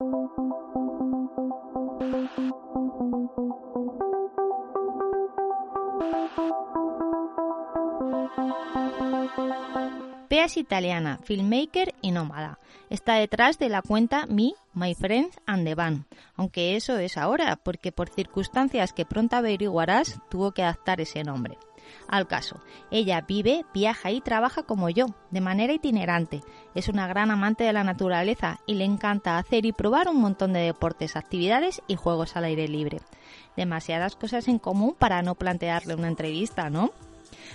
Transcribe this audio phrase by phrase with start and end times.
[0.00, 0.10] Bea
[10.44, 12.60] es italiana, filmmaker y nómada.
[12.90, 16.04] Está detrás de la cuenta Me, My Friends and the Band,
[16.36, 21.58] aunque eso es ahora, porque por circunstancias que pronto averiguarás tuvo que adaptar ese nombre.
[22.08, 22.60] Al caso,
[22.90, 26.42] ella vive, viaja y trabaja como yo, de manera itinerante.
[26.74, 30.52] Es una gran amante de la naturaleza y le encanta hacer y probar un montón
[30.52, 33.00] de deportes, actividades y juegos al aire libre.
[33.56, 36.92] Demasiadas cosas en común para no plantearle una entrevista, ¿no?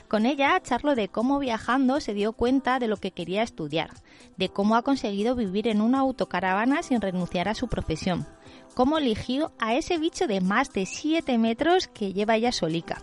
[0.07, 3.91] Con ella charlo de cómo viajando se dio cuenta de lo que quería estudiar,
[4.37, 8.27] de cómo ha conseguido vivir en una autocaravana sin renunciar a su profesión,
[8.73, 13.01] cómo eligió a ese bicho de más de 7 metros que lleva ella solica,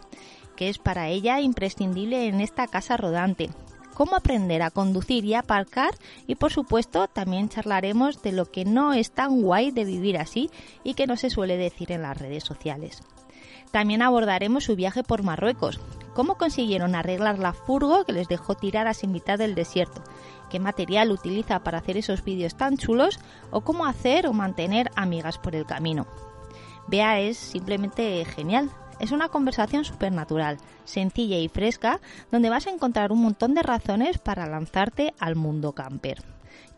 [0.60, 3.48] que es para ella imprescindible en esta casa rodante,
[3.94, 5.94] cómo aprender a conducir y aparcar
[6.26, 10.50] y por supuesto también charlaremos de lo que no es tan guay de vivir así
[10.84, 13.02] y que no se suele decir en las redes sociales.
[13.70, 15.80] También abordaremos su viaje por Marruecos,
[16.12, 20.02] cómo consiguieron arreglar la furgo que les dejó tirar a mitad del desierto,
[20.50, 23.18] qué material utiliza para hacer esos vídeos tan chulos
[23.50, 26.06] o cómo hacer o mantener amigas por el camino.
[26.86, 28.70] Bea es simplemente genial.
[29.00, 34.18] Es una conversación supernatural, sencilla y fresca, donde vas a encontrar un montón de razones
[34.18, 36.22] para lanzarte al mundo camper.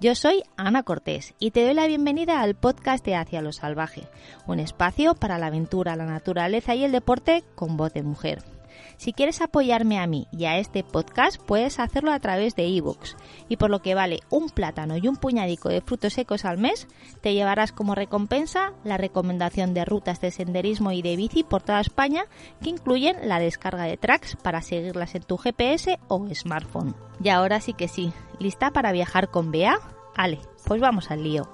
[0.00, 4.06] Yo soy Ana Cortés y te doy la bienvenida al podcast de Hacia lo Salvaje,
[4.46, 8.51] un espacio para la aventura, la naturaleza y el deporte con voz de mujer.
[8.96, 13.16] Si quieres apoyarme a mí y a este podcast, puedes hacerlo a través de ebooks.
[13.48, 16.86] Y por lo que vale un plátano y un puñadico de frutos secos al mes,
[17.20, 21.80] te llevarás como recompensa la recomendación de rutas de senderismo y de bici por toda
[21.80, 22.24] España
[22.62, 26.94] que incluyen la descarga de tracks para seguirlas en tu GPS o smartphone.
[27.22, 29.78] Y ahora sí que sí, ¿lista para viajar con Bea?
[30.16, 31.48] Ale, pues vamos al lío.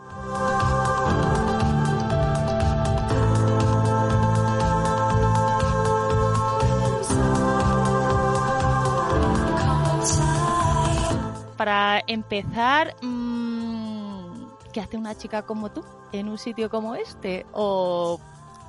[11.59, 17.47] Para empezar, mmm, ¿qué hace una chica como tú en un sitio como este?
[17.53, 18.21] ¿O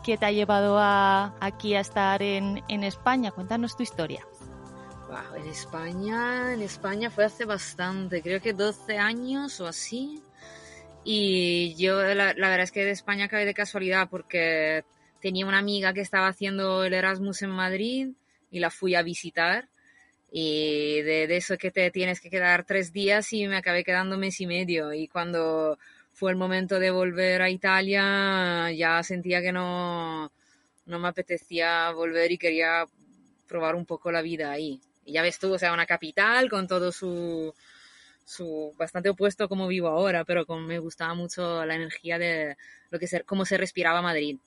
[0.03, 3.29] qué te ha llevado a, aquí a estar en, España?
[3.29, 4.25] Cuéntanos tu historia.
[5.38, 10.23] En España, en España fue hace bastante, creo que 12 años o así.
[11.03, 14.83] Y yo la, la, verdad es que de España acabé de casualidad porque
[15.21, 18.09] tenía una amiga que estaba haciendo el Erasmus en Madrid
[18.50, 19.69] y la fui a visitar.
[20.31, 24.17] Y de, de eso que te tienes que quedar tres días y me acabé quedando
[24.17, 24.94] mes y medio.
[24.94, 25.78] Y cuando
[26.13, 30.31] fue el momento de volver a Italia ya sentía que no,
[30.85, 32.85] no me apetecía volver y quería
[33.47, 34.81] probar un poco la vida ahí.
[35.06, 37.53] Y ya ves tú, o sea, una capital con todo su,
[38.25, 42.57] su bastante opuesto como vivo ahora, pero como me gustaba mucho la energía de
[42.89, 44.38] lo que se, cómo se respiraba Madrid.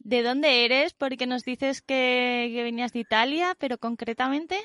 [0.00, 0.94] ¿De dónde eres?
[0.94, 4.58] Porque nos dices que, que venías de Italia, pero concretamente.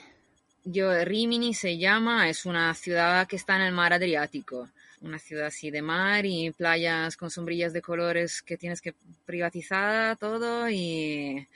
[0.70, 4.68] Yo, Rimini se llama, es una ciudad que está en el mar Adriático.
[5.00, 8.94] Una ciudad así de mar y playas con sombrillas de colores que tienes que
[9.26, 11.48] privatizar todo y,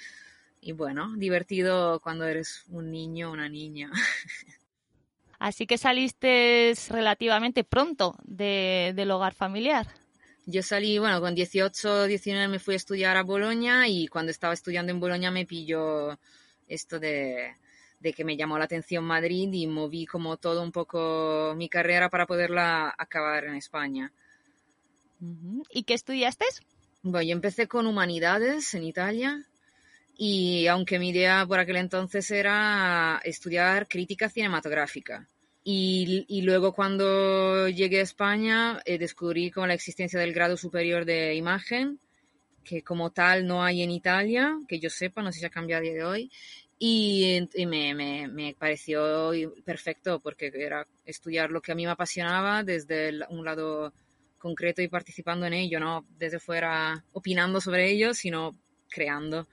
[0.62, 3.92] y bueno, divertido cuando eres un niño o una niña.
[5.40, 9.88] Así que saliste relativamente pronto de, del hogar familiar.
[10.46, 14.54] Yo salí, bueno, con 18, 19 me fui a estudiar a Bolonia y cuando estaba
[14.54, 16.18] estudiando en Bolonia me pilló
[16.68, 17.56] esto de,
[18.02, 22.10] de que me llamó la atención Madrid y moví como todo un poco mi carrera
[22.10, 24.12] para poderla acabar en España.
[25.70, 26.46] ¿Y qué estudiaste?
[27.04, 29.46] Bueno, yo empecé con humanidades en Italia
[30.18, 35.28] y aunque mi idea por aquel entonces era estudiar crítica cinematográfica.
[35.64, 41.06] Y, y luego cuando llegué a España eh, descubrí con la existencia del grado superior
[41.06, 42.00] de imagen,
[42.64, 45.82] que como tal no hay en Italia, que yo sepa, no sé si ha cambiado
[45.82, 46.32] a día de hoy,
[46.84, 49.32] y, y me, me, me, pareció
[49.64, 53.94] perfecto porque era estudiar lo que a mí me apasionaba desde el, un lado
[54.40, 58.58] concreto y participando en ello, no desde fuera opinando sobre ello, sino
[58.90, 59.48] creando.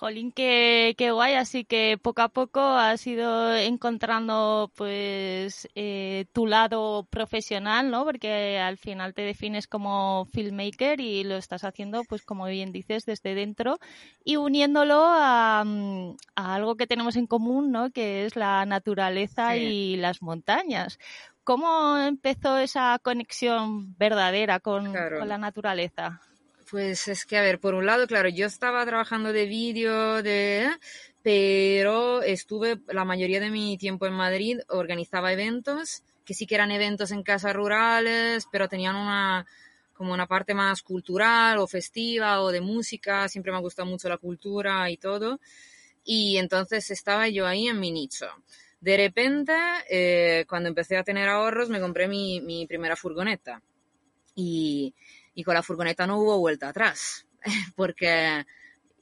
[0.00, 6.46] Jolín, qué, qué, guay, así que poco a poco has ido encontrando pues eh, tu
[6.46, 8.06] lado profesional, ¿no?
[8.06, 13.04] Porque al final te defines como filmmaker y lo estás haciendo, pues como bien dices,
[13.04, 13.78] desde dentro
[14.24, 17.90] y uniéndolo a, a algo que tenemos en común, ¿no?
[17.90, 19.58] Que es la naturaleza sí.
[19.60, 20.98] y las montañas.
[21.44, 25.18] ¿Cómo empezó esa conexión verdadera con, claro.
[25.18, 26.22] con la naturaleza?
[26.70, 30.70] Pues es que, a ver, por un lado, claro, yo estaba trabajando de vídeo, de...
[31.22, 36.70] pero estuve la mayoría de mi tiempo en Madrid, organizaba eventos que sí que eran
[36.70, 39.46] eventos en casas rurales, pero tenían una
[39.94, 44.08] como una parte más cultural o festiva o de música, siempre me ha gustado mucho
[44.08, 45.40] la cultura y todo.
[46.04, 48.26] Y entonces estaba yo ahí en mi nicho.
[48.80, 49.52] De repente,
[49.90, 53.60] eh, cuando empecé a tener ahorros, me compré mi, mi primera furgoneta.
[54.36, 54.94] Y,
[55.34, 57.26] y con la furgoneta no hubo vuelta atrás,
[57.76, 58.44] porque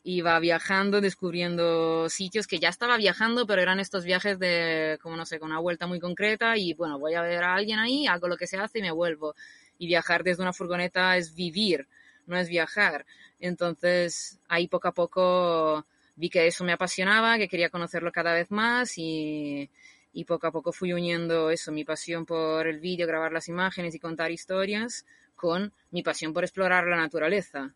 [0.04, 5.26] iba viajando, descubriendo sitios que ya estaba viajando, pero eran estos viajes de, como no
[5.26, 8.28] sé, con una vuelta muy concreta y bueno, voy a ver a alguien ahí, hago
[8.28, 9.34] lo que se hace y me vuelvo.
[9.78, 11.88] Y viajar desde una furgoneta es vivir,
[12.26, 13.04] no es viajar.
[13.38, 15.86] Entonces, ahí poco a poco
[16.16, 19.68] vi que eso me apasionaba, que quería conocerlo cada vez más y,
[20.12, 23.94] y poco a poco fui uniendo eso, mi pasión por el vídeo, grabar las imágenes
[23.94, 25.04] y contar historias
[25.38, 27.72] con mi pasión por explorar la naturaleza.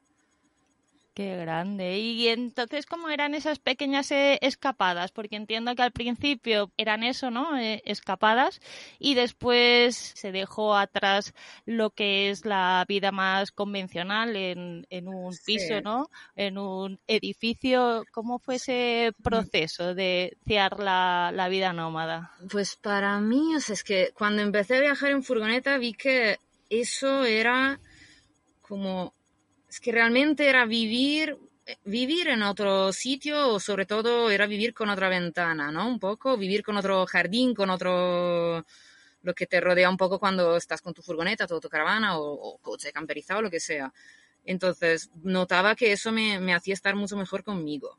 [1.14, 1.98] Qué grande.
[1.98, 5.12] Y entonces, ¿cómo eran esas pequeñas eh, escapadas?
[5.12, 7.58] Porque entiendo que al principio eran eso, ¿no?
[7.58, 8.62] Eh, escapadas.
[8.98, 11.34] Y después se dejó atrás
[11.66, 16.08] lo que es la vida más convencional en, en un piso, ¿no?
[16.34, 18.04] En un edificio.
[18.10, 22.32] ¿Cómo fue ese proceso de ciar la, la vida nómada?
[22.50, 26.38] Pues para mí, o sea, es que cuando empecé a viajar en furgoneta vi que
[26.80, 27.80] eso era
[28.60, 29.14] como
[29.68, 31.38] es que realmente era vivir,
[31.84, 35.88] vivir en otro sitio o sobre todo era vivir con otra ventana, ¿no?
[35.88, 38.64] Un poco, vivir con otro jardín, con otro
[39.22, 42.58] lo que te rodea un poco cuando estás con tu furgoneta, tu caravana o, o
[42.58, 43.92] coche camperizado, lo que sea.
[44.44, 47.98] Entonces, notaba que eso me, me hacía estar mucho mejor conmigo.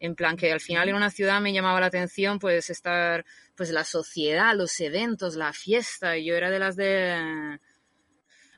[0.00, 3.24] En plan que al final en una ciudad me llamaba la atención pues estar,
[3.56, 6.16] pues la sociedad, los eventos, la fiesta.
[6.16, 7.58] Yo era de las de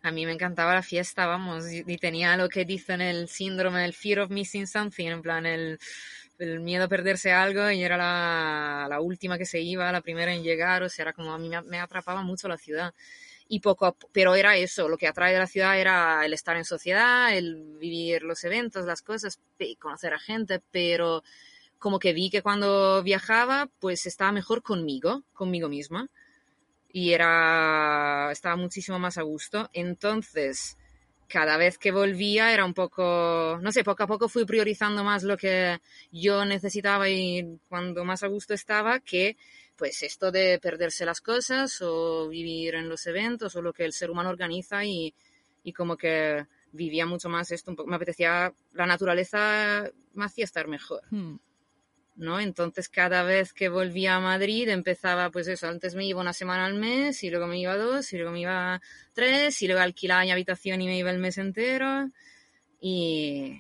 [0.02, 3.92] a mí me encantaba la fiesta, vamos, y, tenía lo que dicen el síndrome del
[3.92, 5.78] fear of missing something, en plan el,
[6.38, 7.96] el miedo a perderse algo y era
[8.88, 11.48] la, última que se iba, la primera en llegar, o sea, era como a mí
[11.48, 12.94] me, me atrapaba mucho la ciudad.
[13.48, 16.64] Y poco, pero era eso, lo que atrae de la ciudad era el estar en
[16.64, 19.40] sociedad, el vivir los eventos, las cosas,
[19.80, 21.24] conocer a gente, pero
[21.78, 26.08] como que vi que cuando viajaba, pues estaba mejor conmigo, conmigo misma
[26.92, 29.70] y era, estaba muchísimo más a gusto.
[29.72, 30.76] Entonces,
[31.28, 35.22] cada vez que volvía era un poco, no sé, poco a poco fui priorizando más
[35.22, 35.78] lo que
[36.10, 39.36] yo necesitaba y cuando más a gusto estaba que
[39.76, 43.94] pues esto de perderse las cosas o vivir en los eventos o lo que el
[43.94, 45.14] ser humano organiza y,
[45.62, 50.44] y como que vivía mucho más esto, un poco, me apetecía, la naturaleza me hacía
[50.44, 51.00] estar mejor.
[51.10, 51.36] Hmm.
[52.20, 52.38] ¿No?
[52.38, 56.66] Entonces cada vez que volvía a Madrid empezaba, pues eso, antes me iba una semana
[56.66, 58.80] al mes y luego me iba dos y luego me iba
[59.14, 62.10] tres y luego alquilaba mi habitación y me iba el mes entero
[62.78, 63.58] y,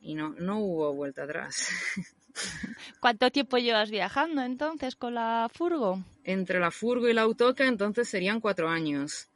[0.00, 1.68] y no, no hubo vuelta atrás.
[3.00, 6.04] ¿Cuánto tiempo llevas viajando entonces con la furgo?
[6.22, 9.28] Entre la furgo y la autoca entonces serían cuatro años.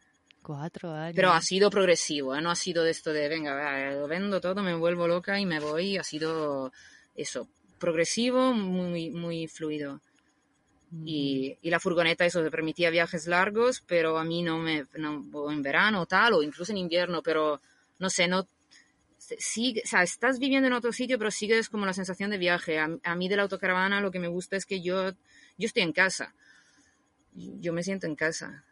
[0.43, 1.17] Cuatro años.
[1.17, 2.41] Pero ha sido progresivo, ¿eh?
[2.41, 5.59] no ha sido de esto de, venga, lo vendo todo, me vuelvo loca y me
[5.59, 5.97] voy.
[5.97, 6.71] Ha sido
[7.17, 7.49] eso,
[7.79, 10.01] progresivo, muy, muy fluido.
[11.05, 15.25] Y, y, la furgoneta eso te permitía viajes largos, pero a mí no me, no,
[15.33, 17.61] o en verano tal, o incluso en invierno, pero
[17.99, 18.47] no sé, no,
[19.39, 22.79] sigue, o sea, estás viviendo en otro sitio, pero sigues como la sensación de viaje.
[22.79, 25.83] A, a, mí de la autocaravana lo que me gusta es que yo, yo estoy
[25.83, 26.35] en casa.
[27.35, 28.65] Yo me siento en casa.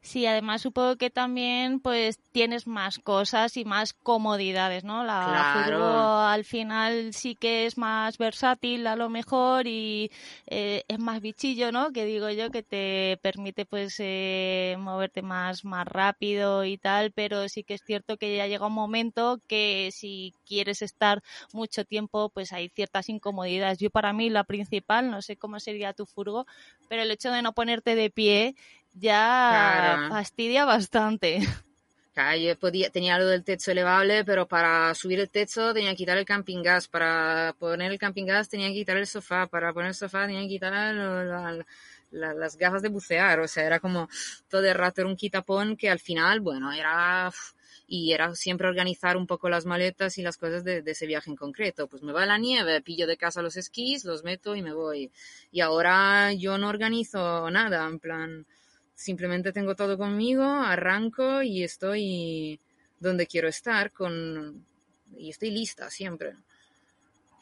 [0.00, 5.02] Sí, además supongo que también pues tienes más cosas y más comodidades, ¿no?
[5.02, 6.18] La claro.
[6.20, 10.12] al final sí que es más versátil a lo mejor y
[10.46, 11.92] eh, es más bichillo, ¿no?
[11.92, 17.48] Que digo yo que te permite pues eh, moverte más más rápido y tal, pero
[17.48, 22.30] sí que es cierto que ya llega un momento que si quieres estar mucho tiempo
[22.30, 23.78] pues hay ciertas incomodidades.
[23.78, 26.46] Yo para mí la principal, no sé cómo sería tu furgo,
[26.88, 28.54] pero el hecho de no ponerte de pie
[28.98, 30.08] ya claro.
[30.08, 31.40] fastidia bastante.
[32.14, 35.98] Claro, yo podía, tenía lo del techo elevable, pero para subir el techo tenía que
[35.98, 39.72] quitar el camping gas, para poner el camping gas tenía que quitar el sofá, para
[39.72, 41.64] poner el sofá tenía que quitar la, la,
[42.10, 44.08] la, las gafas de bucear, o sea, era como
[44.48, 47.30] todo el rato era un quitapón que al final, bueno, era
[47.86, 51.30] y era siempre organizar un poco las maletas y las cosas de, de, ese viaje
[51.30, 51.86] en concreto.
[51.88, 54.74] Pues me va a la nieve, pillo de casa los esquís, los meto y me
[54.74, 55.10] voy.
[55.50, 58.46] Y ahora yo no organizo nada, en plan,
[58.98, 62.60] simplemente tengo todo conmigo, arranco y estoy
[62.98, 64.66] donde quiero estar con
[65.16, 66.34] y estoy lista siempre.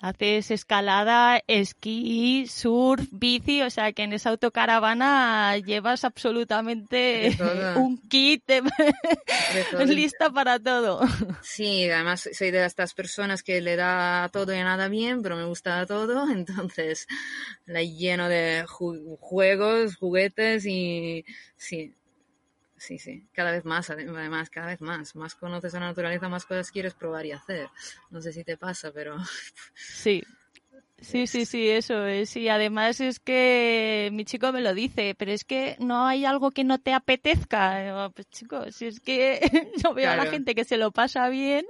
[0.00, 7.36] Haces escalada, esquí, surf, bici, o sea que en esa autocaravana llevas absolutamente
[7.76, 8.44] un kit
[9.88, 11.00] lista para todo.
[11.42, 15.44] Sí, además soy de estas personas que le da todo y nada bien, pero me
[15.44, 17.06] gusta todo, entonces
[17.64, 21.24] la lleno de juegos, juguetes y
[21.56, 21.94] sí,
[22.76, 25.14] sí, sí, cada vez más, además, cada vez más.
[25.16, 27.68] Más conoces a la naturaleza, más cosas quieres probar y hacer.
[28.10, 29.16] No sé si te pasa, pero...
[29.74, 30.22] Sí,
[30.98, 32.34] Sí, sí, sí, eso es.
[32.36, 36.50] Y además es que mi chico me lo dice, pero es que no hay algo
[36.52, 38.10] que no te apetezca.
[38.14, 39.40] Pues chicos, si es que
[39.84, 41.66] yo veo a la gente que se lo pasa bien,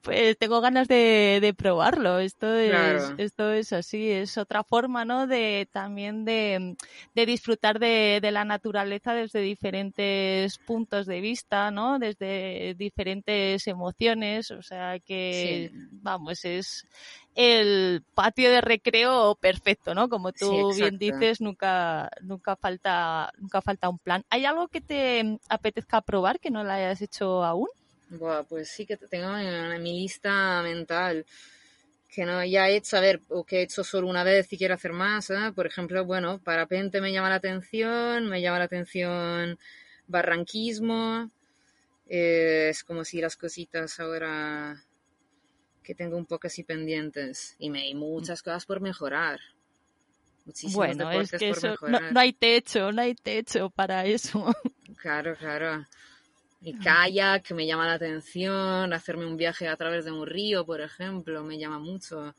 [0.00, 2.20] pues tengo ganas de, probarlo.
[2.20, 5.26] Esto es, esto es así, es otra forma, ¿no?
[5.26, 6.76] De también de,
[7.14, 11.98] disfrutar de, la naturaleza desde diferentes puntos de vista, ¿no?
[11.98, 14.52] Desde diferentes emociones.
[14.52, 16.86] O sea que, vamos, es,
[17.38, 20.08] el patio de recreo perfecto, ¿no?
[20.08, 24.24] Como tú bien dices, nunca, nunca falta, nunca falta un plan.
[24.28, 27.68] ¿Hay algo que te apetezca probar que no lo hayas hecho aún?
[28.10, 31.24] Buah, pues sí que tengo en mi lista mental
[32.08, 34.74] que no haya hecho, a ver, o que he hecho solo una vez y quiero
[34.74, 35.52] hacer más, ¿eh?
[35.54, 39.60] por ejemplo, bueno, parapente me llama la atención, me llama la atención
[40.08, 41.30] barranquismo,
[42.08, 44.82] eh, es como si las cositas ahora
[45.88, 49.40] que tengo un poco así pendientes y me hay muchas cosas por mejorar.
[50.44, 54.54] Muchísimos bueno, es que eso, no, hay techo, no hay techo para eso.
[55.00, 55.86] Claro, claro.
[56.60, 60.80] Y kayak me llama la atención, hacerme un viaje a través de un río, por
[60.80, 62.34] ejemplo, me llama mucho.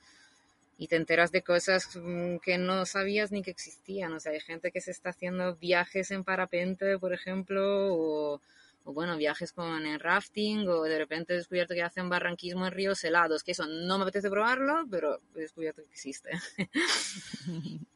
[0.78, 4.12] Y te enteras de cosas mm, que no sabías ni que existían.
[4.14, 8.42] O sea, hay gente que se está haciendo viajes en parapente, por ejemplo, o
[8.90, 12.74] o bueno, viajes con el rafting, o de repente he descubierto que hacen barranquismo en
[12.74, 16.32] ríos helados, que eso no me apetece probarlo, pero he descubierto que existe.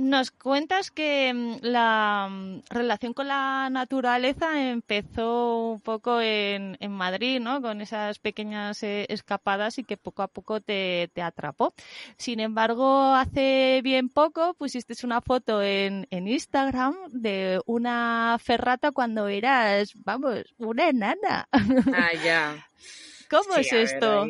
[0.00, 7.38] Nos cuentas que mm, la mm, relación con la naturaleza empezó un poco en, Madrid,
[7.38, 7.60] ¿no?
[7.60, 11.74] Con esas pequeñas eh, escapadas y que poco a poco te, atrapó.
[12.16, 19.92] Sin embargo, hace bien poco pusiste una foto en, Instagram de una ferrata cuando eras,
[19.96, 21.46] vamos, una enana.
[21.52, 22.66] Ah, ya.
[23.30, 24.26] ¿Cómo es esto?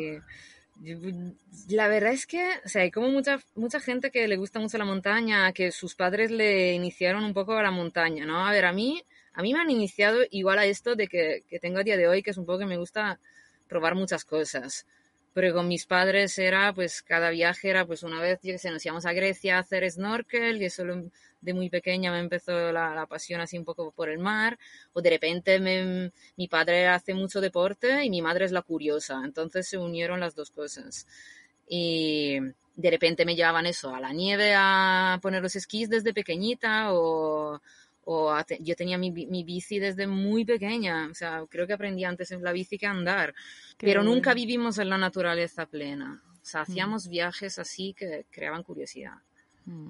[1.69, 4.77] La verdad es que, o sea, hay como mucha, mucha gente que le gusta mucho
[4.77, 8.45] la montaña, que sus padres le iniciaron un poco a la montaña, ¿no?
[8.47, 11.59] A ver, a mí, a mí me han iniciado igual a esto de que, que
[11.59, 13.19] tengo a día de hoy, que es un poco que me gusta
[13.67, 14.85] probar muchas cosas.
[15.33, 18.85] Pero con mis padres era, pues, cada viaje era, pues, una vez, que sé, nos
[18.85, 20.83] íbamos a Grecia a hacer snorkel y eso
[21.41, 24.59] de muy pequeña me empezó la, pasión así un poco por el mar,
[24.93, 25.59] o de repente
[26.35, 30.35] mi padre hace mucho deporte y mi madre es la curiosa, entonces se unieron las
[30.35, 31.07] dos cosas.
[31.67, 32.39] Y
[32.75, 37.61] de repente me llevaban eso, a la nieve a poner los esquís desde pequeñita o,
[38.13, 42.31] o yo tenía mi, mi, bici desde muy pequeña, o sea, creo que aprendí antes
[42.31, 43.33] en la bici que andar,
[43.77, 46.63] pero nunca vivimos en la naturaleza plena, o sea, mm.
[46.63, 49.15] hacíamos viajes así que creaban curiosidad.
[49.65, 49.87] Mm.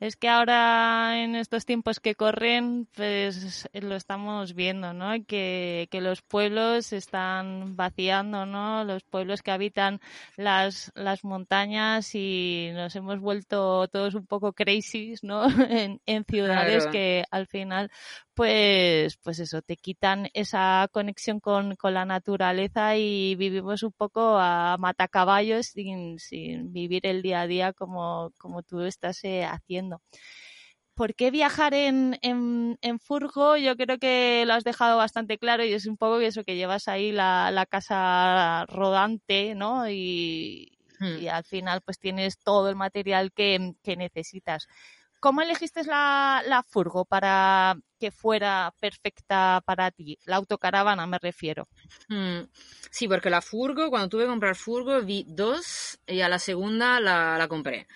[0.00, 5.12] Es que ahora en estos tiempos que corren, pues lo estamos viendo, ¿no?
[5.26, 8.84] Que, que los pueblos se están vaciando, ¿no?
[8.84, 10.00] Los pueblos que habitan
[10.36, 15.44] las, las montañas y nos hemos vuelto todos un poco crazy, ¿no?
[15.70, 17.90] En, en ciudades que al final
[18.40, 24.38] pues, pues eso, te quitan esa conexión con, con la naturaleza y vivimos un poco
[24.38, 29.09] a matacaballos sin, sin vivir el día a día como, como tú estás
[29.44, 30.02] haciendo.
[30.94, 33.56] ¿Por qué viajar en, en, en, furgo?
[33.56, 36.88] Yo creo que lo has dejado bastante claro y es un poco eso que llevas
[36.88, 39.88] ahí la, la casa rodante, ¿no?
[39.88, 41.22] Y, hmm.
[41.22, 44.68] y, al final pues tienes todo el material que, que necesitas.
[45.20, 50.18] ¿Cómo elegiste la, la, furgo para que fuera perfecta para ti?
[50.24, 51.68] La autocaravana me refiero.
[52.08, 52.40] Hmm.
[52.90, 57.00] Sí, porque la furgo, cuando tuve que comprar furgo, vi dos y a la segunda
[57.00, 57.86] la, la compré.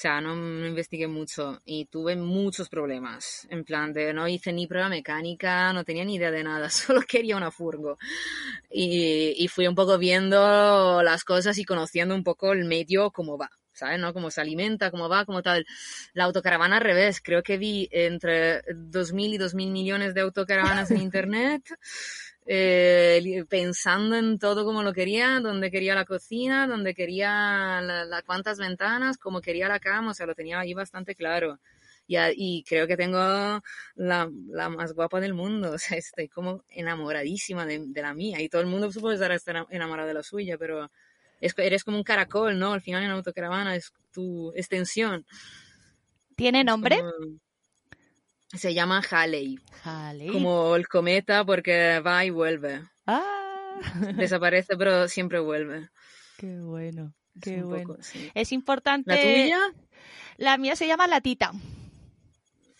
[0.00, 0.32] O sea, no
[0.66, 3.46] investigué mucho y tuve muchos problemas.
[3.50, 7.02] En plan de no hice ni prueba mecánica, no tenía ni idea de nada, solo
[7.02, 7.98] quería una furgo.
[8.70, 13.36] Y, y fui un poco viendo las cosas y conociendo un poco el medio, cómo
[13.36, 13.50] va.
[13.74, 13.98] ¿sabes?
[13.98, 14.12] ¿no?
[14.14, 15.66] Cómo se alimenta, cómo va, cómo tal.
[16.14, 21.00] La autocaravana al revés, creo que vi entre 2.000 y 2.000 millones de autocaravanas en
[21.02, 21.62] Internet,
[22.46, 28.58] eh, pensando en todo como lo quería, donde quería la cocina, donde quería la, cuántas
[28.58, 31.58] ventanas, como quería la cama, o sea, lo tenía ahí bastante claro.
[32.06, 33.62] Y, y, creo que tengo la,
[34.48, 38.48] la, más guapa del mundo, o sea, estoy como enamoradísima de, de, la mía y
[38.48, 40.90] todo el mundo supongo estar enamorado de la suya, pero
[41.40, 42.72] eres como un caracol, ¿no?
[42.72, 45.24] Al final en autocaravana es tu extensión.
[46.36, 47.00] ¿Tiene nombre?
[48.52, 49.58] Se llama Halley.
[49.84, 50.28] Halley.
[50.28, 52.82] Como el cometa porque va y vuelve.
[53.06, 53.78] Ah.
[54.16, 55.88] Desaparece pero siempre vuelve.
[56.36, 57.14] Qué bueno.
[57.40, 57.88] Qué Es bueno.
[57.88, 58.30] poco, sí.
[58.34, 59.10] Es importante.
[59.14, 59.60] ¿La tuya?
[60.36, 61.52] La mía se llama latita.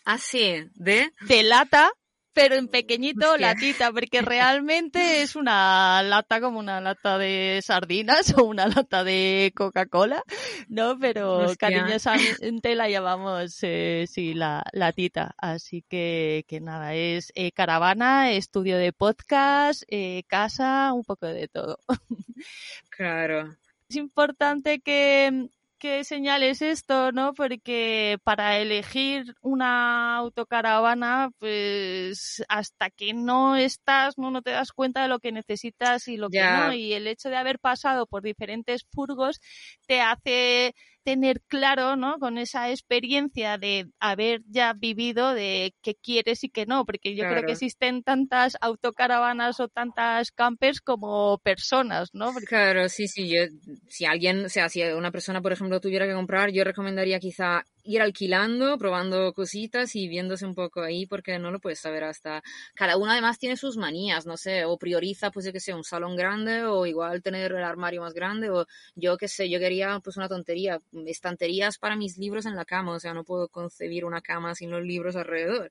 [0.04, 1.12] Ah, sí, de...
[1.20, 1.90] De lata,
[2.32, 3.48] pero en pequeñito Hostia.
[3.48, 9.52] latita, porque realmente es una lata como una lata de sardinas o una lata de
[9.54, 10.22] Coca-Cola,
[10.68, 10.98] ¿no?
[10.98, 11.56] Pero Hostia.
[11.68, 15.34] cariñosamente la llamamos, eh, sí, la latita.
[15.38, 21.48] Así que, que nada, es eh, caravana, estudio de podcast, eh, casa, un poco de
[21.48, 21.78] todo.
[22.90, 23.56] Claro.
[23.88, 25.48] es importante que,
[25.80, 27.32] que señales esto, ¿no?
[27.34, 35.02] Porque para elegir una autocaravana, pues hasta que no estás, no, no te das cuenta
[35.02, 36.72] de lo que necesitas y lo que no.
[36.72, 39.40] Y el hecho de haber pasado por diferentes furgos
[39.88, 42.18] te hace tener claro, ¿no?
[42.18, 47.24] Con esa experiencia de haber ya vivido de qué quieres y qué no, porque yo
[47.26, 52.32] creo que existen tantas autocaravanas o tantas campers como personas, ¿no?
[52.32, 53.28] Porque Claro, sí, sí.
[53.28, 53.44] Yo,
[53.88, 57.64] si alguien, o sea, si una persona, por ejemplo, tuviera que comprar, yo recomendaría quizá
[57.82, 62.42] ir alquilando, probando cositas y viéndose un poco ahí, porque no lo puedes saber hasta.
[62.74, 65.84] Cada uno además tiene sus manías, no sé, o prioriza, pues yo que sé, un
[65.84, 70.00] salón grande, o igual tener el armario más grande, o yo qué sé, yo quería,
[70.00, 74.04] pues una tontería, estanterías para mis libros en la cama, o sea, no puedo concebir
[74.04, 75.70] una cama sin los libros alrededor,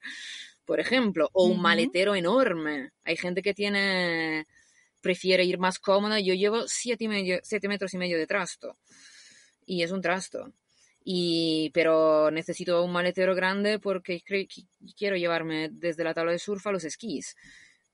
[0.66, 2.92] por ejemplo, o un maletero enorme.
[3.04, 4.46] Hay gente que tiene
[5.02, 6.20] prefiere ir más cómoda.
[6.20, 8.78] Yo llevo siete, y medio, siete metros y medio de trasto.
[9.66, 10.52] Y es un trasto.
[11.04, 14.22] Y, pero necesito un maletero grande porque
[14.98, 17.36] quiero llevarme desde la tabla de surf a los esquís.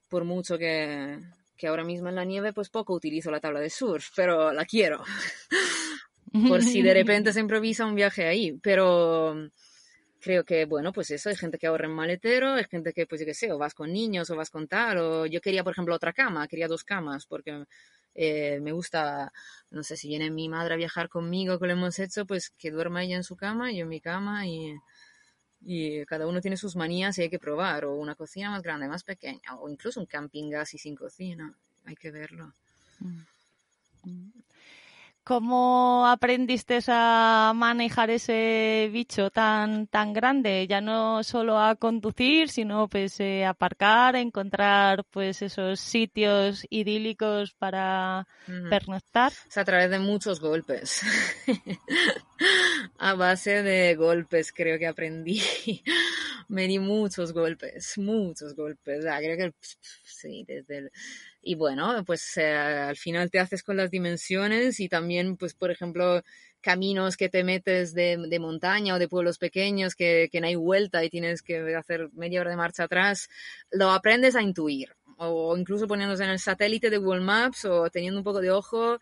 [0.10, 1.20] Por mucho que,
[1.58, 4.66] que ahora mismo en la nieve, pues poco utilizo la tabla de surf, pero la
[4.66, 5.04] quiero.
[6.50, 8.58] Por si de repente se improvisa un viaje ahí.
[8.62, 9.50] Pero
[10.26, 13.22] creo que, bueno, pues eso, hay gente que ahorra en maletero, hay gente que, pues
[13.22, 15.74] yo qué sé, o vas con niños o vas con tal, o yo quería, por
[15.74, 17.66] ejemplo, otra cama, quería dos camas, porque
[18.16, 19.32] eh, me gusta,
[19.70, 22.72] no sé, si viene mi madre a viajar conmigo, que lo hemos hecho, pues que
[22.72, 24.74] duerma ella en su cama, yo en mi cama, y,
[25.62, 28.88] y cada uno tiene sus manías y hay que probar, o una cocina más grande,
[28.88, 32.52] más pequeña, o incluso un camping así sin cocina, hay que verlo.
[35.26, 40.68] ¿Cómo aprendiste a manejar ese bicho tan, tan grande?
[40.68, 48.28] Ya no solo a conducir, sino pues eh, aparcar, encontrar pues esos sitios idílicos para
[48.48, 48.70] Ujú.
[48.70, 49.32] pernoctar.
[49.32, 51.02] O sea, a través de muchos golpes.
[52.98, 55.42] a base de golpes creo que aprendí.
[56.48, 59.06] Me di muchos golpes, muchos golpes.
[59.06, 59.54] Ah, creo que
[60.04, 60.46] sí.
[61.42, 65.72] Y bueno, pues eh, al final te haces con las dimensiones y también, pues por
[65.72, 66.24] ejemplo,
[66.62, 70.56] caminos que te metes de, de montaña o de pueblos pequeños que, que no hay
[70.56, 73.30] vuelta y tienes que hacer media hora de marcha atrás,
[73.72, 74.96] lo aprendes a intuir.
[75.18, 79.00] O incluso poniéndose en el satélite de Google Maps o teniendo un poco de ojo,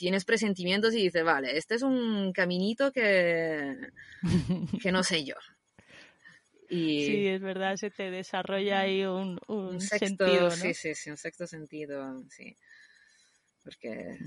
[0.00, 3.76] tienes presentimientos y dices, vale, este es un caminito que,
[4.82, 5.34] que no sé yo.
[6.70, 10.64] Y Sí, es verdad, se te desarrolla ahí un, un un sexto, sentido, ¿no?
[10.64, 12.56] sí, sí, sí, un sexto sentido, sí.
[13.62, 14.18] Porque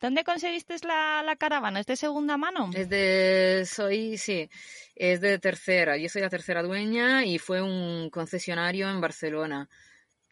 [0.00, 1.78] ¿Dónde conseguiste la, la caravana?
[1.80, 2.64] ¿Es de segunda mano?
[2.72, 4.48] es de, soy, sí,
[4.94, 9.68] es de tercera, yo soy la tercera dueña y fue un concesionario en Barcelona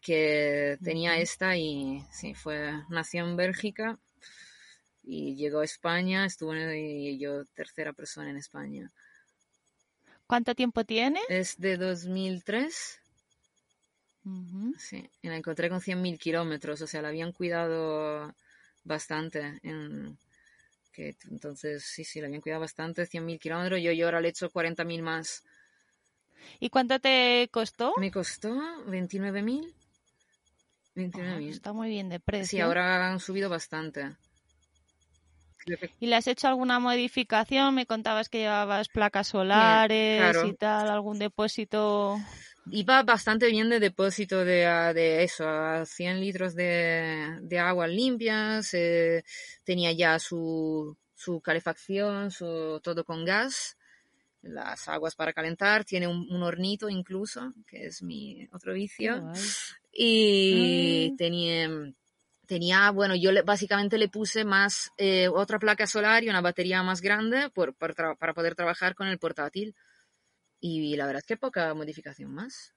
[0.07, 3.99] que tenía esta y sí, fue, nació en Bélgica
[5.03, 8.93] y llegó a España, estuve y yo tercera persona en España.
[10.29, 11.19] ¿Cuánto tiempo tiene?
[11.29, 13.01] Es de 2003,
[14.25, 14.75] Ujú.
[14.79, 18.33] sí, y la encontré con 100.000 kilómetros, o sea, la habían cuidado
[18.85, 19.59] bastante.
[19.65, 20.17] En,
[20.93, 24.51] que, entonces, sí, sí, la habían cuidado bastante, 100.000 kilómetros, yo, yo ahora le echo
[24.51, 25.43] 40.000 más.
[26.61, 27.93] ¿Y cuánto te costó?
[27.97, 28.55] Me costó
[28.87, 29.75] 29.000.
[30.97, 31.51] Ah, 29.000.
[31.51, 32.47] está muy bien de precio.
[32.49, 34.17] Sí, ahora han subido bastante.
[36.01, 37.75] ¿Y le has hecho alguna modificación?
[37.75, 40.49] Me contabas que llevabas placas solares claro.
[40.49, 42.19] y tal, algún depósito.
[42.71, 47.87] Iba bastante bien de depósito de, a- de eso, a 100 litros de, de agua
[47.87, 49.25] limpias, eh,
[49.65, 53.77] tenía ya su, su calefacción, su, todo con gas,
[54.43, 59.23] las aguas para calentar, tiene un, un hornito incluso, que es mi otro vicio.
[59.99, 61.17] Y Mm.
[61.17, 61.71] tenía,
[62.47, 66.83] tenía, bueno, yo le- básicamente le puse más, eh, otra placa solar y una batería
[66.83, 69.75] más grande por, para poder trabajar con el portátil.
[70.61, 72.75] Y la verdad es que poca modificación más.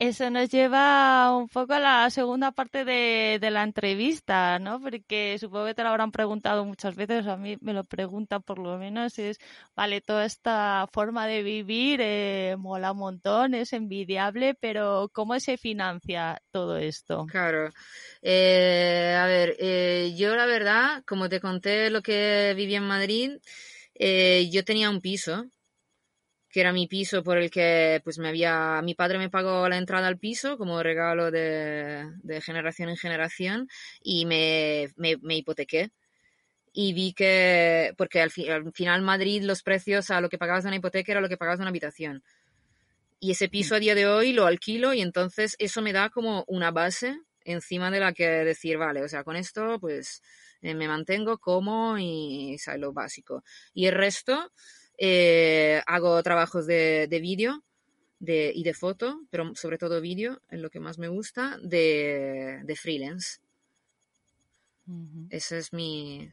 [0.00, 4.80] Eso nos lleva un poco a la segunda parte de, la entrevista, ¿no?
[4.80, 8.58] Porque supongo que te lo habrán preguntado muchas veces, a mí me lo preguntan por
[8.58, 9.36] lo menos, es,
[9.76, 15.58] vale, toda esta forma de vivir eh, mola un montón, es envidiable, pero ¿cómo se
[15.58, 17.26] financia todo esto?
[17.26, 17.68] Claro.
[18.22, 23.32] Eh, a ver, eh, yo la verdad, como te conté lo que vivía en Madrid,
[24.50, 25.44] yo tenía un piso
[26.50, 29.78] que era mi piso por el que pues me había mi padre me pagó la
[29.78, 32.06] entrada al piso como regalo de,
[32.42, 33.68] generación en generación
[34.02, 35.90] y me, me, hipotequé.
[36.72, 40.68] Y vi que porque al, al final Madrid los precios a lo que pagabas de
[40.68, 42.22] una hipoteca era lo que pagabas de una habitación.
[43.20, 46.44] Y ese piso a día de hoy lo alquilo y entonces eso me da como
[46.48, 50.22] una base encima de la que decir vale o sea con esto pues
[50.60, 54.52] eh, me mantengo como y, y lo básico y el resto
[55.02, 57.64] eh, hago trabajos de, vídeo
[58.18, 62.76] de, y de foto, pero sobre todo vídeo, en lo que más me gusta, de,
[62.78, 63.40] freelance.
[65.30, 66.30] Ese es mi,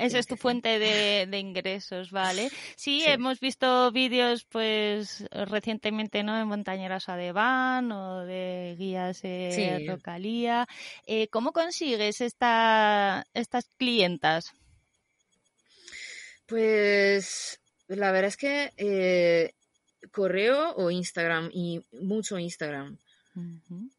[0.00, 2.50] esa es tu fuente de, ingresos, ¿vale?
[2.76, 6.40] Sí, hemos visto vídeos, pues, recientemente, ¿no?
[6.40, 10.66] En Montañeras a Van o de guías de Rocalía.
[11.06, 14.54] Eh, ¿Cómo consigues esta, estas clientas?
[16.50, 19.54] Pues la verdad es que eh,
[20.10, 22.98] correo o Instagram y mucho Instagram.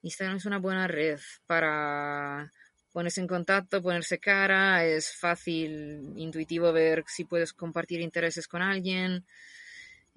[0.01, 2.51] Instagram es una buena red para
[2.91, 9.25] ponerse en contacto, ponerse cara, es fácil, intuitivo ver si puedes compartir intereses con alguien.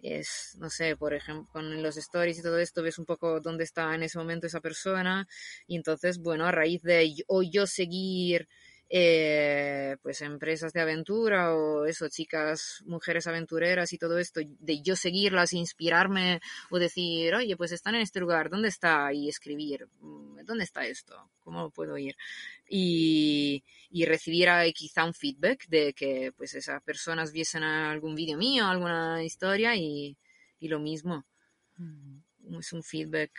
[0.02, 3.62] Es, no sé, por ejemplo, con los stories y todo esto, ves un poco dónde
[3.62, 5.28] está en ese momento esa persona.
[5.68, 8.48] Y entonces, bueno, a raíz de o yo seguir
[8.96, 14.94] eh, pues empresas de aventura o eso, chicas, mujeres aventureras y todo esto, de yo
[14.94, 19.12] seguirlas, inspirarme o decir, oye, pues están en este lugar, ¿dónde está?
[19.12, 21.28] Y escribir, mm, ¿dónde está esto?
[21.40, 22.14] ¿Cómo puedo ir?
[22.68, 28.64] Y, y recibir quizá un feedback de que pues esas personas viesen algún vídeo mío,
[28.64, 30.16] alguna historia y,
[30.60, 31.26] y lo mismo.
[32.60, 33.32] Es un feedback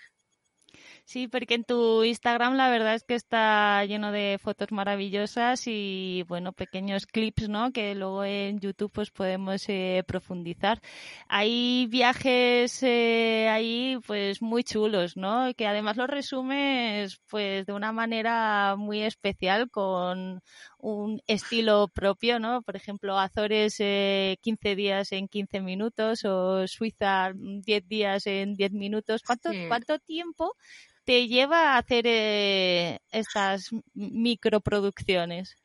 [1.07, 6.23] Sí, porque en tu Instagram la verdad es que está lleno de fotos maravillosas y,
[6.27, 7.71] bueno, pequeños clips, ¿no?
[7.71, 10.81] Que luego en YouTube pues podemos eh, profundizar.
[11.27, 15.53] Hay viajes eh, ahí pues muy chulos, ¿no?
[15.55, 20.41] Que además los resumes pues de una manera muy especial con
[20.85, 22.61] un estilo propio, ¿no?
[22.61, 28.71] Por ejemplo, Azores eh, 15 días en 15 minutos o Suiza 10 días en 10
[28.73, 29.23] minutos.
[29.25, 30.55] ¿Cuánto, ¿cuánto tiempo
[31.03, 35.57] te lleva a hacer eh, estas microproducciones?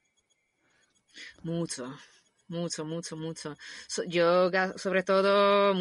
[1.43, 1.95] Mucho,
[2.49, 3.57] mucho, mucho, mucho.
[4.09, 5.75] yo, sobre todo,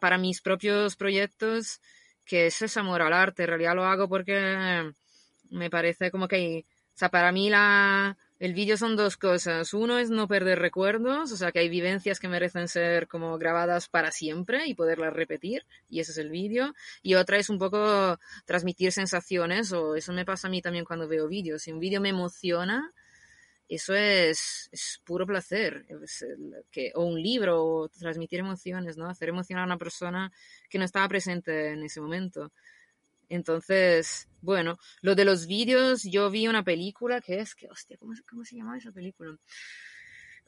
[0.00, 1.80] para mis propios proyectos,
[2.26, 4.92] que es ese amor al arte, en realidad lo hago porque
[5.48, 9.72] me parece como que, o sea, para mí la, el vídeo son dos cosas.
[9.72, 13.88] Uno es no perder recuerdos, o sea que hay vivencias que merecen ser como grabadas
[13.88, 16.74] para siempre y poderlas repetir, y ese es el vídeo.
[17.02, 21.06] Y otra es un poco transmitir sensaciones, o eso me pasa a mí también cuando
[21.06, 21.62] veo vídeos.
[21.62, 22.92] Si un vídeo me emociona,
[23.68, 25.86] eso es, es puro placer.
[26.72, 29.08] que, o un libro, o transmitir emociones, ¿no?
[29.08, 30.32] Hacer emocionar a una persona
[30.68, 32.50] que no estaba presente en ese momento.
[33.32, 38.44] Entonces, bueno, lo de los vídeos, yo vi una película que es que, hostia, ¿cómo,
[38.44, 39.34] se llamaba esa película?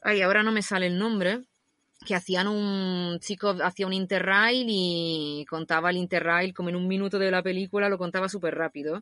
[0.03, 1.41] Ay, ahora no me sale el nombre
[2.05, 7.17] que hacían un chico hacía un interrail y contaba el interrail como en un minuto
[7.17, 9.01] de la película lo contaba súper rápido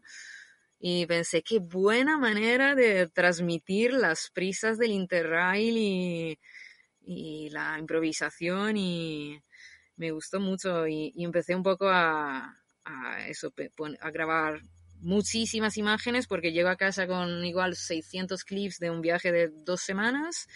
[0.80, 6.39] y pensé qué buena manera de transmitir las prisas del interrail y,
[7.02, 9.41] y la improvisación y
[9.98, 13.54] me gustó mucho y empecé un poco a, a eso,
[14.00, 14.62] a grabar
[15.00, 19.82] muchísimas imágenes porque llego a casa con igual 600 clips de un viaje de dos
[19.82, 20.48] semanas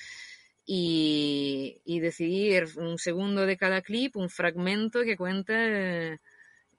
[0.66, 6.20] y, y decidir un segundo de cada clip, un fragmento que cuente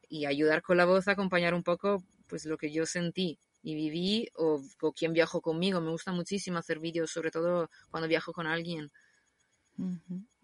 [0.08, 3.74] y ayudar con la voz a acompañar un poco pues lo que yo sentí y
[3.74, 5.80] viví o, con quien viajo conmigo.
[5.80, 8.90] Me gusta muchísimo hacer vídeos, sobre todo cuando viajo con alguien.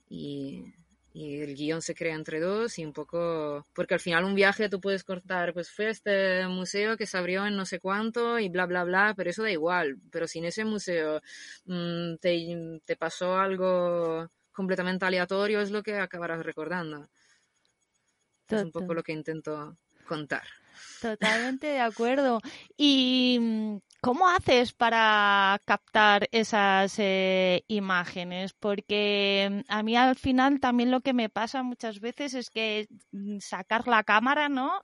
[0.09, 0.65] Y
[1.15, 4.69] y el guion se crea entre dos y un poco porque al final un viaje
[4.69, 8.49] tú puedes cortar pues fue este museo que se abrió en no sé cuánto y
[8.49, 11.23] bla bla bla pero eso da igual pero si en ese museo
[11.67, 17.09] mm, te, te, pasó algo completamente aleatorio es lo que acabarás recordando
[18.49, 20.43] es un poco lo que intento contar.
[21.01, 22.41] Totalmente de acuerdo.
[22.77, 28.53] ¿Y mm, cómo haces para captar esas eh, imágenes?
[28.55, 32.89] Porque mm, a mí al final también lo que me pasa muchas veces es que
[33.13, 34.81] mm, sacar la cámara, ¿no?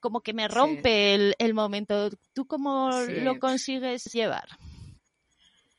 [0.00, 2.10] Como que me rompe el, momento.
[2.32, 4.46] ¿Tú cómo lo consigues llevar?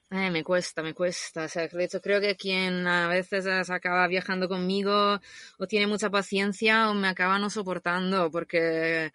[0.10, 1.46] Eh, me cuesta, me cuesta.
[1.46, 5.20] O sea, de hecho, creo que quien a veces acaba viajando conmigo
[5.58, 9.12] o tiene mucha paciencia o me acaba no soportando porque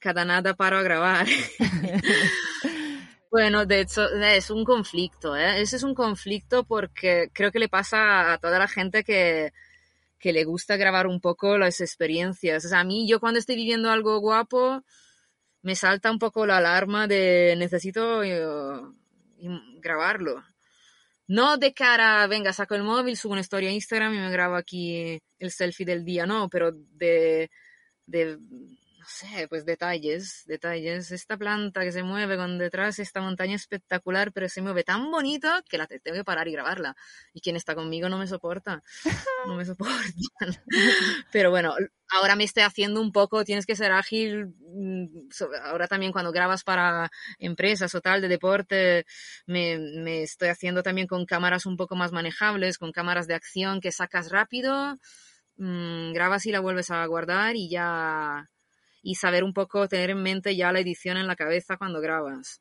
[0.00, 1.26] cada nada paro a grabar.
[3.30, 5.60] bueno, de hecho, es un conflicto, ¿eh?
[5.60, 9.52] Ese es un conflicto porque creo que le pasa a toda la gente que,
[10.18, 12.64] que le gusta grabar un poco las experiencias.
[12.64, 14.82] O sea, a mí, yo cuando estoy viviendo algo guapo,
[15.62, 18.42] me salta un poco la alarma de necesito eh,
[19.80, 20.42] grabarlo.
[21.28, 24.56] No de cara, venga, saco el móvil, subo una historia a Instagram y me grabo
[24.56, 27.50] aquí el selfie del día, no, pero de,
[28.06, 28.38] de
[29.10, 31.10] sé, pues detalles, detalles.
[31.10, 35.48] Esta planta que se mueve con detrás, esta montaña espectacular, pero se mueve tan bonito
[35.68, 36.96] que la tengo que parar y grabarla.
[37.34, 38.82] Y quien está conmigo no me soporta,
[39.46, 39.92] no me soporta.
[41.32, 41.74] pero bueno,
[42.10, 44.54] ahora me estoy haciendo un poco, tienes que ser ágil.
[44.60, 45.28] Mm,
[45.64, 49.06] ahora también cuando grabas para empresas o tal de deporte,
[49.46, 53.80] me, me estoy haciendo también con cámaras un poco más manejables, con cámaras de acción
[53.80, 54.98] que sacas rápido.
[55.56, 58.48] Mmm, grabas y la vuelves a guardar y ya
[59.02, 62.60] y saber un poco, tener en mente ya la edición en la cabeza cuando grabas.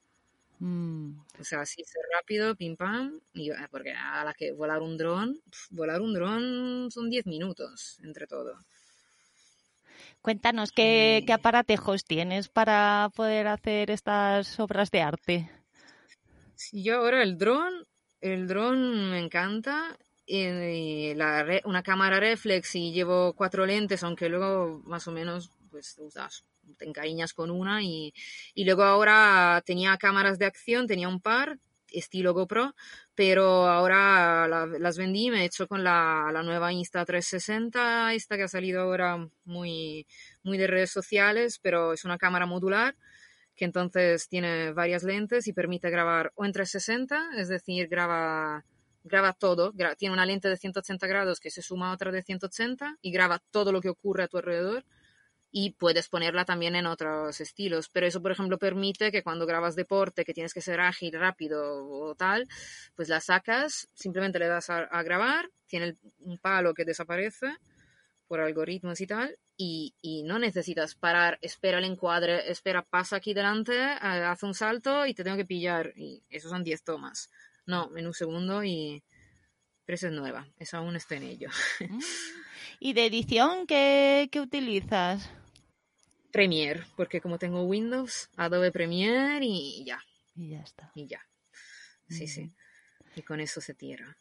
[0.59, 1.19] Mm.
[1.39, 4.97] O sea, así ser rápido, pim pam, y, eh, porque a la que volar un
[4.97, 8.57] dron, volar un dron son 10 minutos entre todo.
[10.21, 15.49] Cuéntanos, ¿qué, ¿qué aparatejos tienes para poder hacer estas obras de arte?
[16.73, 17.87] yo ahora el dron,
[18.19, 24.81] el dron me encanta y la, una cámara reflex y llevo cuatro lentes, aunque luego
[24.85, 26.43] más o menos pues usas,
[26.77, 28.13] te encariñas con una y,
[28.53, 31.59] y luego ahora tenía cámaras de acción, tenía un par
[31.91, 32.75] estilo GoPro,
[33.15, 38.47] pero ahora las vendí me he hecho con la, la, nueva Insta360, esta que ha
[38.47, 40.05] salido ahora muy,
[40.43, 42.95] muy de redes sociales, pero es una cámara modular
[43.55, 48.63] que entonces tiene varias lentes y permite grabar o en 360, es decir, graba,
[49.03, 52.97] graba todo, tiene una lente de 180 grados que se suma a otra de 180
[53.01, 54.85] y graba todo lo que ocurre a tu alrededor
[55.51, 57.89] y puedes ponerla también en otros estilos.
[57.89, 61.87] Pero eso, por ejemplo, permite que cuando grabas deporte, que tienes que ser ágil, rápido
[61.87, 62.47] o tal,
[62.95, 67.57] pues la sacas, simplemente le das a, grabar, tiene un palo que desaparece
[68.27, 73.33] por algoritmos y tal, y, y, no necesitas parar, espera el encuadre, espera, pasa aquí
[73.33, 75.91] delante, eh, hace un salto y te tengo que pillar.
[75.97, 77.29] Y eso son 10 tomas.
[77.65, 79.03] No, en un segundo y...
[79.85, 81.49] Pero esa es nueva, eso aún está en ello.
[81.89, 81.99] Mm.
[82.81, 85.29] ¿Y de edición qué, qué utilizas?
[86.31, 90.03] Premiere, porque como tengo Windows, Adobe Premiere y ya.
[90.35, 90.91] Y ya está.
[90.95, 91.25] Y ya.
[92.07, 92.51] Sí, sí.
[93.15, 94.17] Y con eso se tira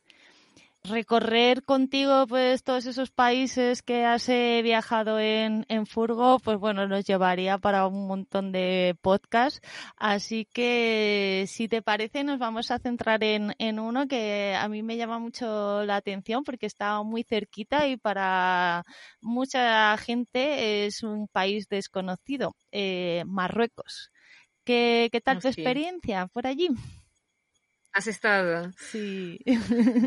[0.88, 6.86] recorrer contigo pues todos esos países que has eh, viajado en, en, furgo, pues bueno,
[6.86, 9.60] nos llevaría para un montón de podcasts.
[9.96, 14.82] Así que si te parece, nos vamos a centrar en, en uno que a mí
[14.82, 18.84] me llama mucho la atención porque está muy cerquita y para
[19.20, 24.10] mucha gente es un país desconocido, eh, Marruecos.
[24.64, 26.68] ¿Qué, ¿Qué tal tu experiencia por allí?
[27.98, 28.70] ¿Has estado?
[28.78, 29.40] Sí.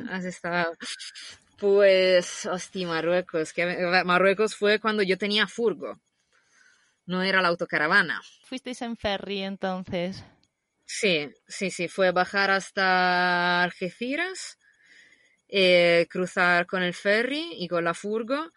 [0.09, 0.77] ¿Has estado?
[1.57, 3.51] Pues, hostia, Marruecos.
[3.51, 3.65] Que
[4.05, 5.99] Marruecos fue cuando yo tenía furgo.
[7.05, 8.21] No era la autocaravana.
[8.45, 10.23] ¿Fuisteis en ferry entonces?
[10.85, 11.89] Sí, sí, sí.
[11.89, 14.57] Fue bajar hasta Algeciras,
[15.49, 18.53] eh, cruzar con el ferry y con la furgo.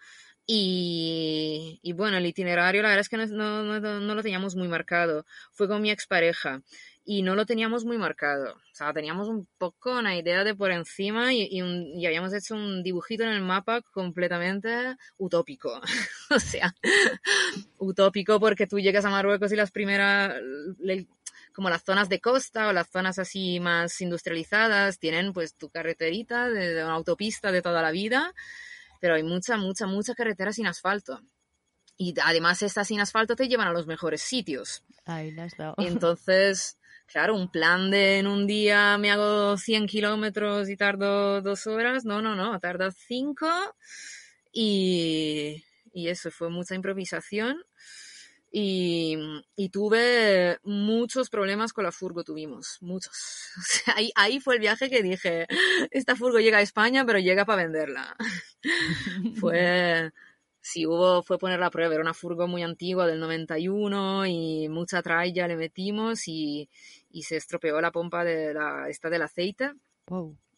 [0.46, 4.68] Y, y, bueno, el itinerario la verdad es que no, no, no, lo teníamos muy
[4.68, 5.26] marcado.
[5.50, 6.62] Fue con mi expareja
[7.04, 8.54] y no lo teníamos muy marcado.
[8.54, 12.82] O sea, teníamos un poco una idea de por encima y, y, habíamos hecho un
[12.82, 15.80] dibujito en el mapa completamente utópico.
[16.30, 16.74] o sea,
[17.78, 20.34] utópico porque tú llegas a Marruecos y las primeras,
[21.52, 26.48] como las zonas de costa o las zonas así más industrializadas, tienen pues tu carreterita
[26.48, 28.32] de, una autopista de toda la vida,
[29.00, 31.20] pero hay mucha, mucha, mucha carretera sin asfalto.
[31.96, 34.82] Y además estas sin asfalto te llevan a los mejores sitios.
[35.04, 35.76] Ahí las dado.
[35.78, 41.66] Entonces, claro, un plan de en un día me hago 100 kilómetros y tardo dos
[41.66, 43.48] horas, no, no, no, tarda cinco
[44.52, 47.64] y, y eso fue mucha improvisación.
[48.56, 49.16] Y,
[49.56, 53.12] y, tuve muchos problemas con la furgo, tuvimos, muchos.
[53.96, 55.48] ahí, ahí fue el viaje que dije,
[55.90, 58.16] esta furgo llega a España, pero llega para venderla.
[59.40, 60.12] fue,
[60.64, 65.02] sí hubo, fue poner la prueba, era una furgo muy antigua del 91 y mucha
[65.02, 66.70] tralla le metimos y,
[67.10, 69.72] y se estropeó la pompa de la, esta del aceite.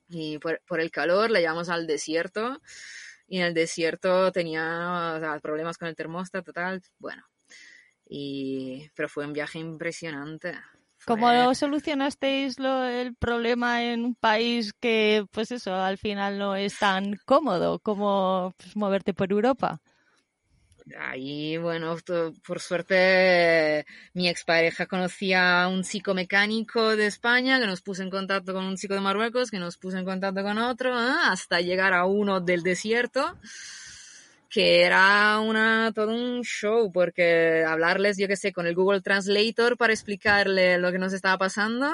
[0.08, 2.62] Y por, por, el calor la llevamos al desierto
[3.26, 7.24] y en el desierto tenía o sea, problemas con el termostato, total, bueno.
[8.08, 10.54] Y, pero fue un viaje impresionante.
[11.04, 16.78] ¿Cómo solucionasteis lo, el problema en un país que, pues eso, al final no es
[16.78, 19.80] tan cómodo como pues, moverte por Europa?
[20.94, 21.96] Ahí, bueno,
[22.46, 28.52] por suerte mi expareja conocía a un psicomecánico de España que nos puso en contacto
[28.52, 31.14] con un chico de Marruecos, que nos puso en contacto con otro, ¿eh?
[31.24, 33.36] hasta llegar a uno del desierto,
[34.48, 39.76] que era una, todo un show, porque hablarles, yo qué sé, con el Google Translator
[39.76, 41.92] para explicarle lo que nos estaba pasando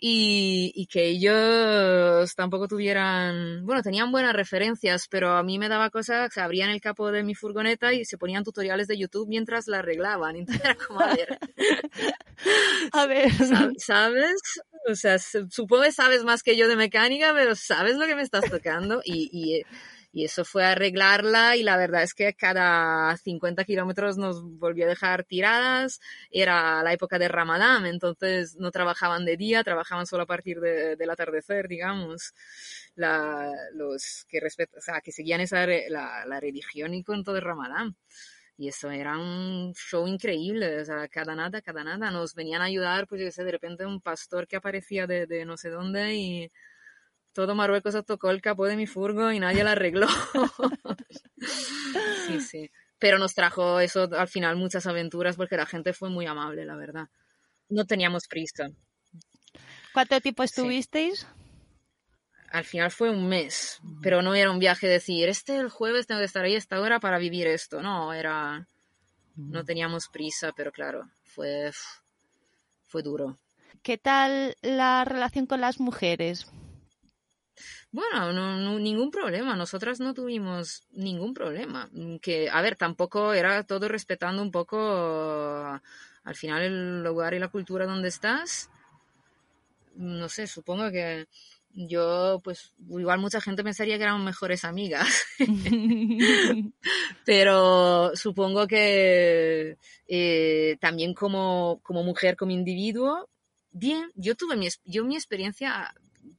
[0.00, 5.90] y, y, que ellos tampoco tuvieran, bueno, tenían buenas referencias, pero a mí me daba
[5.90, 9.66] cosas, se abrían el capo de mi furgoneta y se ponían tutoriales de YouTube mientras
[9.66, 10.36] la arreglaban.
[10.36, 11.38] Entonces era como, a ver.
[12.92, 13.30] a ver.
[13.78, 14.40] ¿Sabes?
[14.88, 18.22] O sea, supongo que sabes más que yo de mecánica, pero sabes lo que me
[18.22, 19.62] estás tocando y, y
[20.12, 24.88] y eso fue arreglarla y la verdad es que cada 50 kilómetros nos volvió a
[24.88, 26.00] dejar tiradas.
[26.30, 30.96] Era la época de Ramadán, entonces no trabajaban de día, trabajaban solo a partir de,
[30.96, 32.34] del atardecer, digamos.
[32.96, 37.96] Los que, o sea, que seguían esa, la, la religión y con todo el Ramadán.
[38.58, 42.10] Y eso era un show increíble, o sea, cada nada, cada nada.
[42.10, 45.44] Nos venían a ayudar, pues yo sé, de repente un pastor que aparecía de, de
[45.46, 46.52] no sé dónde y
[47.32, 50.08] todo Marruecos tocó el capó de mi furgo y nadie la arregló.
[52.26, 52.70] sí, sí.
[52.98, 56.76] Pero nos trajo eso al final muchas aventuras porque la gente fue muy amable, la
[56.76, 57.08] verdad.
[57.68, 58.70] No teníamos prisa.
[59.92, 61.26] ¿Cuánto tiempo estuvisteis?
[62.50, 66.08] Al final fue un mes, pero no era un viaje de decir, este el jueves
[66.08, 67.80] tengo que estar ahí a esta hora para vivir esto.
[67.80, 68.66] No, era...
[69.36, 71.70] No teníamos prisa, pero claro, fue,
[72.86, 73.38] fue duro.
[73.82, 76.50] ¿Qué tal la relación con las mujeres?
[77.92, 79.56] Bueno, no, ningún problema.
[79.56, 81.90] Nosotras no tuvimos ningún problema.
[82.22, 84.78] Que, a ver, tampoco era todo respetando un poco
[86.22, 88.70] al final el lugar y la cultura donde estás.
[89.96, 91.26] No sé, supongo que
[91.72, 95.24] yo, pues, igual mucha gente pensaría que éramos mejores amigas.
[97.24, 99.76] Pero supongo que
[100.08, 103.28] eh, también como, como mujer, como individuo,
[103.72, 105.94] bien, yo tuve mi, yo mi experiencia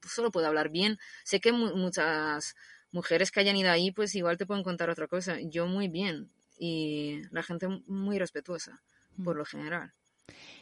[0.07, 0.97] solo puedo hablar bien.
[1.23, 2.55] Sé que muchas
[2.91, 5.37] mujeres que hayan ido ahí, pues igual te pueden contar otra cosa.
[5.41, 6.29] Yo muy bien.
[6.59, 8.81] Y la gente muy respetuosa,
[9.23, 9.93] por lo general.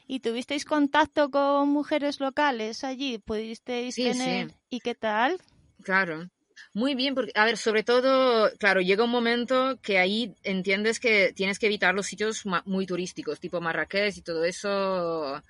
[0.08, 3.20] ¿Y tuvisteis contacto con mujeres locales allí?
[3.20, 4.54] ¿Pudisteis tener?
[4.70, 5.40] ¿Y qué tal?
[5.84, 6.30] Claro.
[6.74, 11.32] Muy bien, porque, a ver, sobre todo, claro, llega un momento que ahí entiendes que
[11.34, 15.42] tienes que evitar los sitios muy turísticos, tipo Marrakech y todo eso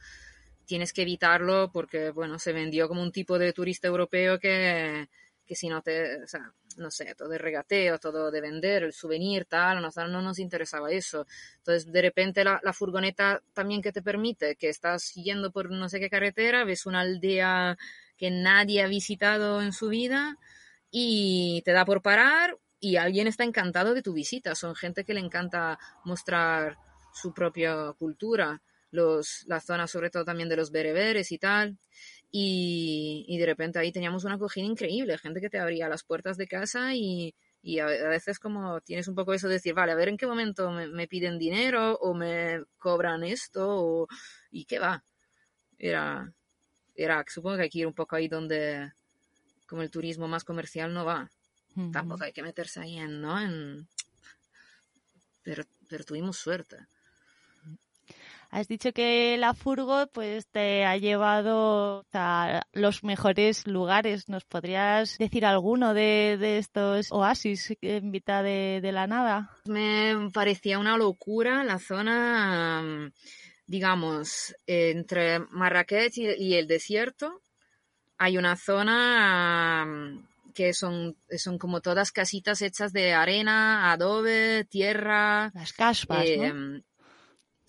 [0.70, 5.10] tienes que evitarlo porque, bueno, se vendió como un tipo de turista europeo que,
[5.44, 8.94] que si no te, o sea, no sé, todo de regateo, todo de vender, el
[8.94, 11.26] souvenir, tal, no, no nos interesaba eso.
[11.58, 15.90] Entonces, de repente la, la, furgoneta también que te permite, que estás yendo por no
[15.90, 17.76] sé qué carretera, ves una aldea
[18.16, 20.38] que nadie ha visitado en su vida
[20.92, 24.54] y te da por parar y alguien está encantado de tu visita.
[24.54, 26.78] Son gente que le encanta mostrar
[27.12, 31.78] su propia cultura los, la zona sobre todo también de los bereberes y tal.
[32.32, 36.38] Y, y de repente ahí teníamos una acogida increíble, gente que te abría las puertas
[36.38, 39.96] de casa y, y a, veces como tienes un poco eso de decir, vale, a
[39.96, 44.08] ver en qué momento me, me piden dinero o me cobran esto o,
[44.52, 45.04] y qué va.
[45.78, 46.32] Era,
[46.96, 48.92] era, supongo que hay que ir un poco ahí donde
[49.68, 51.30] como el turismo más comercial no va.
[51.94, 53.40] Tampoco hay que meterse ahí en, ¿no?
[53.40, 53.88] En,
[55.44, 56.88] pero, pero tuvimos suerte.
[58.52, 64.28] Has dicho que la furgo pues te ha llevado a los mejores lugares.
[64.28, 69.52] ¿Nos podrías decir alguno de, estos oasis en mitad de, la nada?
[69.66, 73.12] Me parecía una locura la zona,
[73.68, 77.42] digamos, entre Marrakech y, el desierto.
[78.18, 79.86] Hay una zona
[80.56, 85.52] que son, son como todas casitas hechas de arena, adobe, tierra.
[85.54, 86.82] Las caspas, ¿no?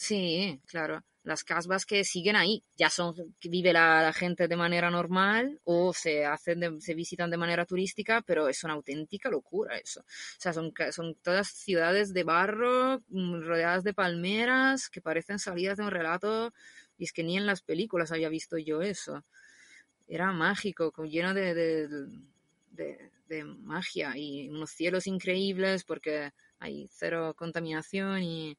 [0.01, 1.05] Sí, claro.
[1.25, 6.25] Las casas que siguen ahí, ya son, vive la, gente de manera normal o se
[6.25, 10.01] hacen, se visitan de manera turística, pero es una auténtica locura eso.
[10.01, 10.05] O
[10.39, 15.85] sea, son, son todas ciudades de barro, mm, rodeadas de palmeras, que parecen salidas de
[15.85, 16.55] un relato,
[16.97, 19.23] y es que ni en las películas había visto yo eso.
[20.09, 21.89] Era mágico, lleno de, de,
[22.71, 28.59] de, de magia y unos cielos increíbles porque hay cero contaminación y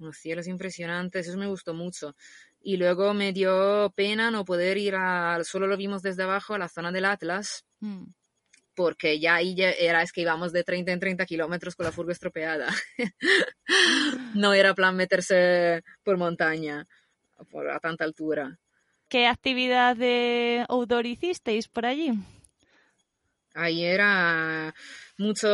[0.00, 2.16] unos cielos impresionantes, eso me gustó mucho.
[2.60, 6.58] Y luego me dio pena no poder ir a, solo lo vimos desde abajo, a
[6.58, 8.04] la zona del Atlas, mm.
[8.74, 12.12] porque ya ahí era, es que íbamos de 30 en 30 kilómetros con la furgo
[12.12, 12.68] estropeada.
[14.34, 16.86] no era plan meterse por montaña
[17.50, 18.58] por, a tanta altura.
[19.08, 22.12] ¿Qué actividad de outdoor hicisteis por allí?
[23.54, 24.72] Ahí era
[25.18, 25.48] mucho,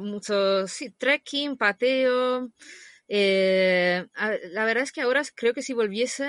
[0.00, 2.50] mucho sí, trekking, pateo,
[3.08, 4.06] eh,
[4.50, 6.28] la verdad es que ahora creo que si volviese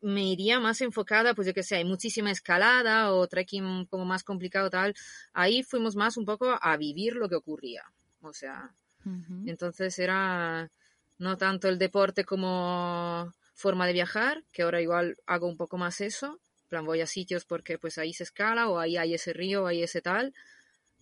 [0.00, 4.22] me iría más enfocada, pues yo que sé, hay muchísima escalada o trekking como más
[4.22, 4.94] complicado tal.
[5.32, 7.82] Ahí fuimos más un poco a vivir lo que ocurría.
[8.20, 8.74] O sea,
[9.44, 10.70] entonces era
[11.18, 16.00] no tanto el deporte como forma de viajar, que ahora igual hago un poco más
[16.00, 16.40] eso.
[16.68, 19.82] plan, voy a sitios porque pues ahí se escala o ahí hay ese río, ahí
[19.82, 20.34] ese tal.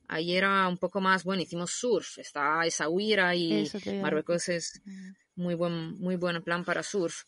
[0.09, 3.71] Ahí era un poco más, bueno, hicimos surf, está esa huira y
[4.03, 4.83] Marruecos es
[5.35, 7.25] muy buen, muy buen plan para surf.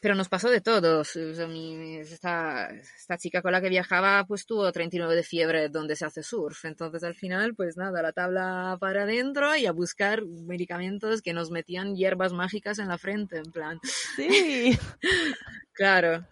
[0.00, 1.02] Pero nos pasó de todo.
[1.02, 6.22] esta, esta, chica con la que viajaba pues tuvo 39 de fiebre donde se hace
[6.22, 6.64] surf.
[6.66, 11.50] Entonces al final pues nada, la tabla para adentro y a buscar medicamentos que nos
[11.50, 13.80] metían hierbas mágicas en la frente, en plan.
[14.14, 14.78] Sí.
[15.72, 16.24] claro.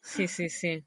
[0.00, 0.84] Sí, sí, sí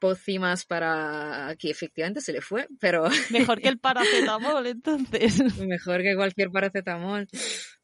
[0.00, 3.04] pócimas para que efectivamente se le fue, pero...
[3.30, 5.58] Mejor que el paracetamol, entonces.
[5.58, 7.28] Mejor que cualquier paracetamol,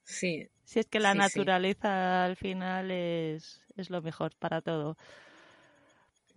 [0.04, 0.48] sí.
[0.64, 4.96] Si es que la naturaleza al final es, es lo mejor para todo.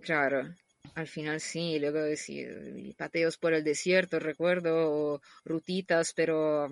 [0.01, 0.53] Claro,
[0.93, 6.69] al final sí, luego decir pateos por el desierto, recuerdo, rutitas, pero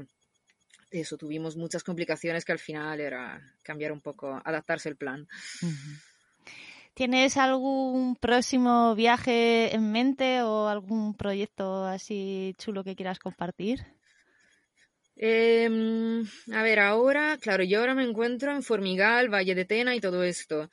[0.93, 5.27] eso, tuvimos muchas complicaciones que al final era cambiar un poco, adaptarse el plan.
[6.93, 13.83] ¿Tienes algún próximo viaje en mente o algún proyecto así chulo que quieras compartir?
[15.15, 16.23] Em,
[16.53, 20.23] a ver, ahora, claro, yo ahora me encuentro en Formigal, Valle de Tena y todo
[20.23, 20.69] esto.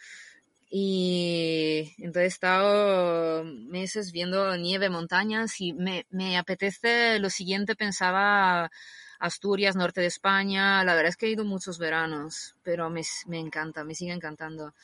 [0.70, 8.70] Y entonces he estado meses viendo nieve, montañas y me, apetece lo siguiente, pensaba
[9.18, 10.84] Asturias, norte de España.
[10.84, 14.74] La verdad es que he ido muchos veranos, pero me, me encanta, me sigue encantando.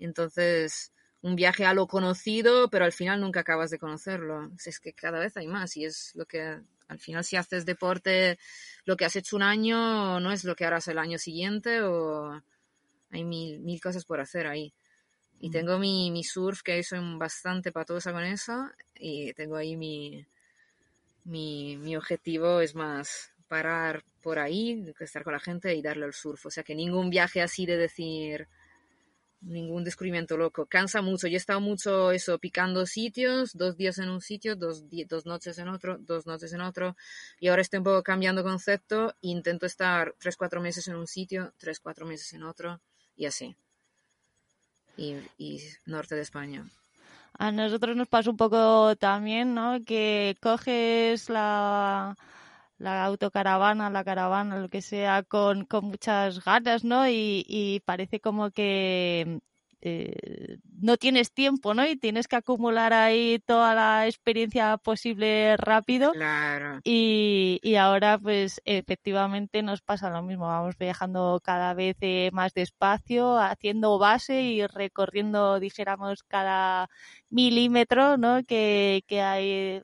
[0.00, 0.92] Entonces,
[1.22, 4.50] un viaje a lo conocido, pero al final nunca acabas de conocerlo.
[4.64, 8.38] Es que cada vez hay más y es lo que al final si haces deporte,
[8.84, 12.42] lo que has hecho un año no es lo que harás el año siguiente o
[13.10, 14.72] hay mil, mil cosas por hacer ahí.
[15.38, 15.52] Y mm.
[15.52, 20.26] tengo mi, mi surf, que soy bastante patosa con eso, y tengo ahí mi,
[21.24, 26.12] mi, mi objetivo es más parar por ahí, estar con la gente y darle al
[26.12, 26.46] surf.
[26.46, 28.48] O sea que ningún viaje así de decir,
[29.40, 30.66] ningún descubrimiento loco.
[30.66, 31.26] Cansa mucho.
[31.26, 35.58] Yo he estado mucho eso, picando sitios, dos días en un sitio, dos, dos noches
[35.58, 36.96] en otro, dos noches en otro.
[37.38, 39.14] Y ahora estoy un poco cambiando concepto.
[39.20, 42.80] intento estar tres, cuatro meses en un sitio, tres, cuatro meses en otro
[43.16, 43.56] y así.
[44.96, 46.64] Y, y norte de España.
[47.38, 49.82] A nosotros nos pasa un poco también, ¿no?
[49.84, 52.16] Que coges la
[52.80, 57.06] la autocaravana, la caravana, lo que sea, con, con muchas ganas, ¿no?
[57.08, 59.40] Y, y parece como que
[59.82, 61.86] eh, no tienes tiempo, ¿no?
[61.86, 66.12] Y tienes que acumular ahí toda la experiencia posible rápido.
[66.12, 66.80] Claro.
[66.84, 70.46] Y, y ahora, pues, efectivamente nos pasa lo mismo.
[70.46, 76.88] Vamos viajando cada vez eh, más despacio, haciendo base y recorriendo, dijéramos, cada
[77.30, 78.42] milímetro, ¿no?
[78.44, 79.82] Que, que hay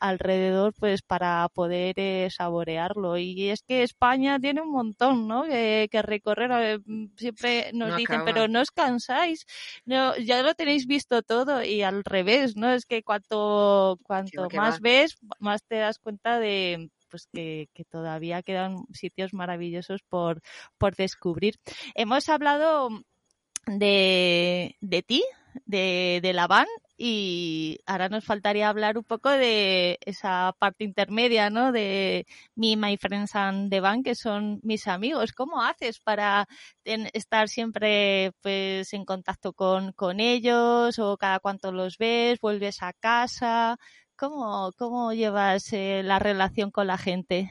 [0.00, 3.16] alrededor, pues, para poder eh, saborearlo.
[3.18, 5.44] Y es que España tiene un montón, ¿no?
[5.44, 6.80] Que, recorrer.
[7.16, 9.46] Siempre nos dicen, pero no os cansáis
[9.84, 12.72] no, ya lo tenéis visto todo y al revés, ¿no?
[12.72, 18.84] Es que cuanto, cuanto más ves, más te das cuenta de pues que, todavía quedan
[18.92, 20.42] sitios maravillosos por,
[20.76, 21.56] por descubrir.
[21.94, 22.90] Hemos hablado
[23.66, 25.24] de, de ti,
[25.64, 26.66] de, de la van
[27.00, 31.70] y ahora nos faltaría hablar un poco de esa parte intermedia, ¿no?
[31.70, 32.26] De
[32.56, 35.32] mi My Friends and the Van, que son mis amigos.
[35.32, 36.48] ¿Cómo haces para
[36.84, 42.92] estar siempre pues en contacto con, con ellos o cada cuánto los ves, vuelves a
[42.92, 43.78] casa?
[44.16, 47.48] ¿Cómo, cómo llevas eh, la relación con la gente?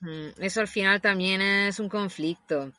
[0.00, 2.72] Mm, eso al final también es un conflicto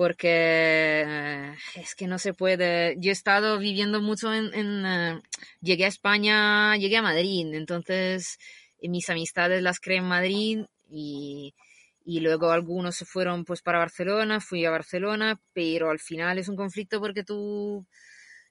[0.00, 2.96] porque eh, es que no se puede.
[3.00, 4.50] Yo he estado viviendo mucho en,
[4.86, 5.20] eh,
[5.60, 8.38] llegué a España, llegué a Madrid, entonces
[8.80, 11.54] mis amistades las creé en Madrid y,
[12.02, 16.48] y luego algunos se fueron pues para Barcelona, fui a Barcelona, pero al final es
[16.48, 17.86] un conflicto porque tú,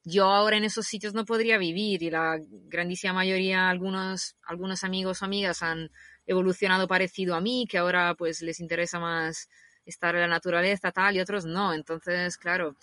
[0.03, 2.37] yo ahora en esos sitios no podría vivir y la
[2.67, 5.89] grandísima mayoría, algunos, algunos amigos o amigas han
[6.27, 9.49] evolucionado parecido a mí, que ahora pues les interesa más
[9.89, 11.73] estar en la naturaleza tal y otros no.
[11.73, 12.75] Entonces, claro,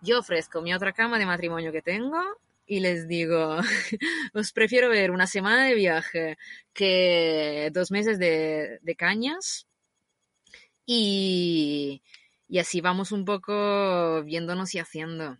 [0.00, 2.20] yo ofrezco mi otra cama de matrimonio que tengo
[2.66, 3.58] y les digo,
[4.34, 6.38] os prefiero ver una semana de viaje
[6.72, 9.66] que dos meses de, de cañas
[10.86, 12.02] y,
[12.48, 15.38] y así vamos un poco viéndonos y haciendo.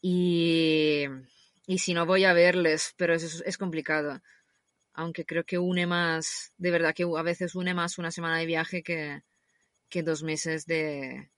[0.00, 1.04] Y,
[1.66, 4.22] y si no voy a verles, pero es, es complicado.
[4.94, 8.46] Aunque creo que une más, de verdad que a veces une más una semana de
[8.46, 9.22] viaje que,
[9.88, 11.30] que dos meses de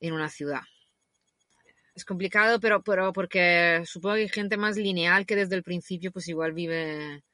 [0.00, 0.62] en una ciudad.
[1.94, 6.12] Es complicado, pero, pero porque supongo que hay gente más lineal que desde el principio
[6.12, 7.24] pues igual vive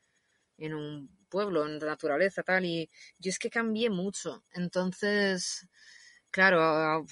[0.58, 2.88] en un pueblo, en la naturaleza, tal, y
[3.18, 4.44] yo es que cambié mucho.
[4.52, 5.68] Entonces,
[6.30, 7.04] claro,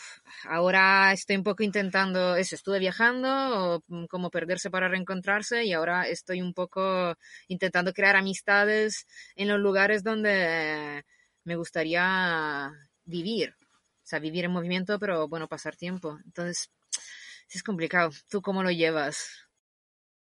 [0.45, 6.41] ahora estoy un poco intentando eso, estuve viajando, como perderse para reencontrarse, y ahora estoy
[6.41, 7.17] un poco
[7.49, 11.05] intentando crear amistades en los lugares donde
[11.45, 12.71] me gustaría
[13.13, 13.55] vivir.
[13.61, 16.19] O sea, vivir en movimiento, pero bueno, pasar tiempo.
[16.25, 16.71] Entonces,
[17.51, 18.11] es complicado.
[18.29, 19.29] ¿Tú cómo lo llevas?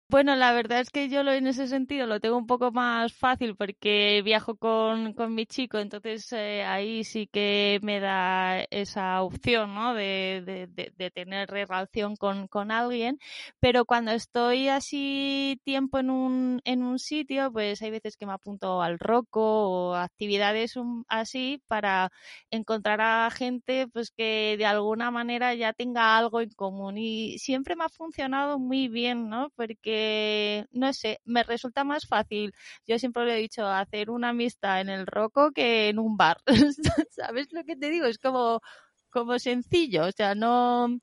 [0.07, 3.11] Bueno, la verdad es que yo lo, en ese sentido lo tengo un poco más
[3.11, 9.23] fácil porque viajo con, con mi chico, entonces eh, ahí sí que me da esa
[9.23, 9.95] opción, ¿no?
[9.95, 13.17] De, de, de, tener relación con, con, alguien,
[13.59, 18.33] pero cuando estoy así tiempo en un, en un sitio, pues hay veces que me
[18.33, 19.41] apunto al roco
[19.91, 20.75] o actividades
[21.07, 22.11] así para
[22.51, 27.75] encontrar a gente pues que de alguna manera ya tenga algo en común y siempre
[27.75, 29.49] me ha funcionado muy bien, ¿no?
[29.55, 29.94] Porque
[30.71, 32.53] no sé, me resulta más fácil,
[32.87, 36.37] yo siempre le he dicho, hacer una amistad en el roco que en un bar.
[37.11, 38.05] ¿Sabes lo que te digo?
[38.05, 38.61] Es como,
[39.09, 40.99] como sencillo, o sea, no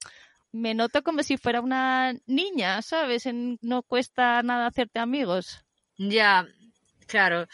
[0.52, 3.24] me noto como si fuera una niña, ¿sabes?
[3.62, 5.64] no cuesta nada hacerte amigos.
[5.96, 6.46] Ya,
[7.06, 7.46] claro.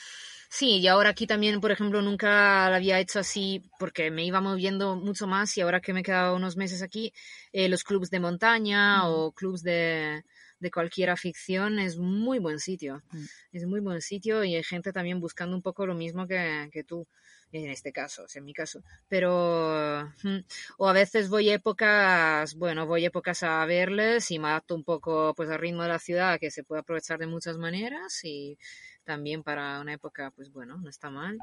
[0.51, 4.41] Sí, y ahora aquí también, por ejemplo, nunca lo había hecho así porque me iba
[4.41, 7.13] moviendo mucho más y ahora que me he quedado unos meses aquí,
[7.53, 10.25] eh, los clubs de montaña o clubs de,
[10.61, 13.03] de cualquier afición es muy buen sitio.
[13.13, 13.25] Mm.
[13.53, 16.85] Es muy buen sitio y hay gente también buscando un poco lo mismo que, que
[16.85, 17.07] tú
[17.53, 18.83] en este caso, en mi caso.
[19.09, 20.39] Pero, mm,
[20.79, 25.49] o a veces voy épocas, bueno, voy épocas a verles y mato un poco pues
[25.51, 28.59] al ritmo de la ciudad que se puede aprovechar de muchas maneras y
[29.05, 31.39] también para una época, pues bueno, no está mal.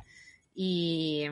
[0.54, 1.26] Y,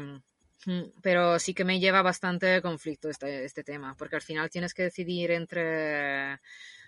[0.65, 4.73] mm, pero sí que me lleva bastante conflicto este, este tema, porque al final tienes
[4.73, 6.39] que decidir entre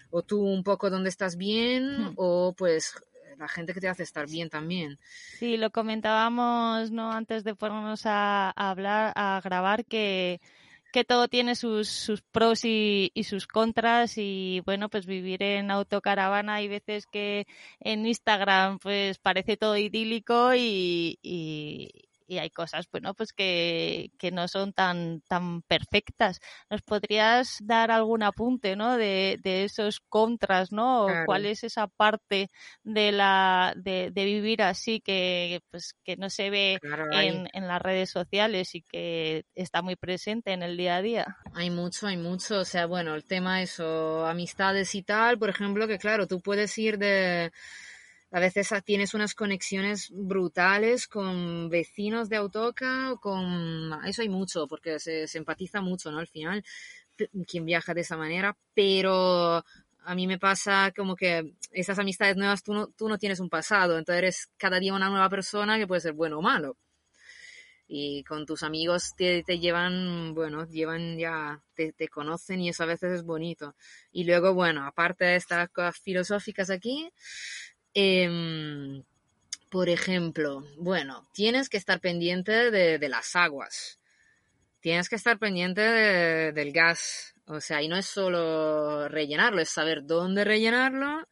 [0.10, 2.96] o tú un poco donde estás bien o pues
[3.38, 4.98] la gente que te hace estar bien también.
[5.38, 10.40] Sí, lo comentábamos no antes de ponernos a, hablar, a grabar que
[10.92, 15.70] que todo tiene sus, sus pros y, y, sus contras y bueno, pues vivir en
[15.70, 17.48] autocaravana hay veces que
[17.82, 21.92] en Instagram pues parece todo idílico y, y
[22.30, 26.40] hay cosas, bueno, pues que, que, no son tan, tan perfectas.
[26.70, 28.98] ¿Nos podrías dar algún apunte, ¿no?
[28.98, 31.08] De, de esos contras, ¿no?
[31.26, 32.50] ¿Cuál es esa parte
[32.84, 36.80] de la, de, de, vivir así que, pues, que no se ve
[37.12, 41.38] en, en, las redes sociales y que está muy presente en el día a día?
[41.54, 42.60] Hay mucho, hay mucho.
[42.60, 46.78] O sea, bueno, el tema eso, amistades y tal, por ejemplo, que claro, tú puedes
[46.78, 47.52] ir de
[48.36, 53.98] a veces tienes unas conexiones brutales con vecinos de Autoca con...
[54.06, 56.20] Eso hay mucho, porque se, empatiza mucho, ¿no?
[56.20, 56.62] Al final,
[57.48, 59.64] quien viaja de esa manera, pero
[60.04, 63.50] a mí me pasa como que esas amistades nuevas tú no, tú no tienes un
[63.50, 66.76] pasado, entonces eres cada día una nueva persona que puede ser bueno o malo.
[67.88, 72.84] Y con tus amigos te, te llevan, bueno, llevan ya, te, te, conocen y eso
[72.84, 73.76] a veces es bonito.
[74.12, 77.12] Y luego, bueno, aparte de estas cosas filosóficas aquí,
[77.98, 79.04] Em,
[79.72, 84.00] por ejemplo, bueno, tienes que estar pendiente de, las aguas.
[84.82, 87.36] Tienes que estar pendiente del gas.
[87.48, 91.28] O sea, y no es solo rellenarlo, es saber dónde rellenarlo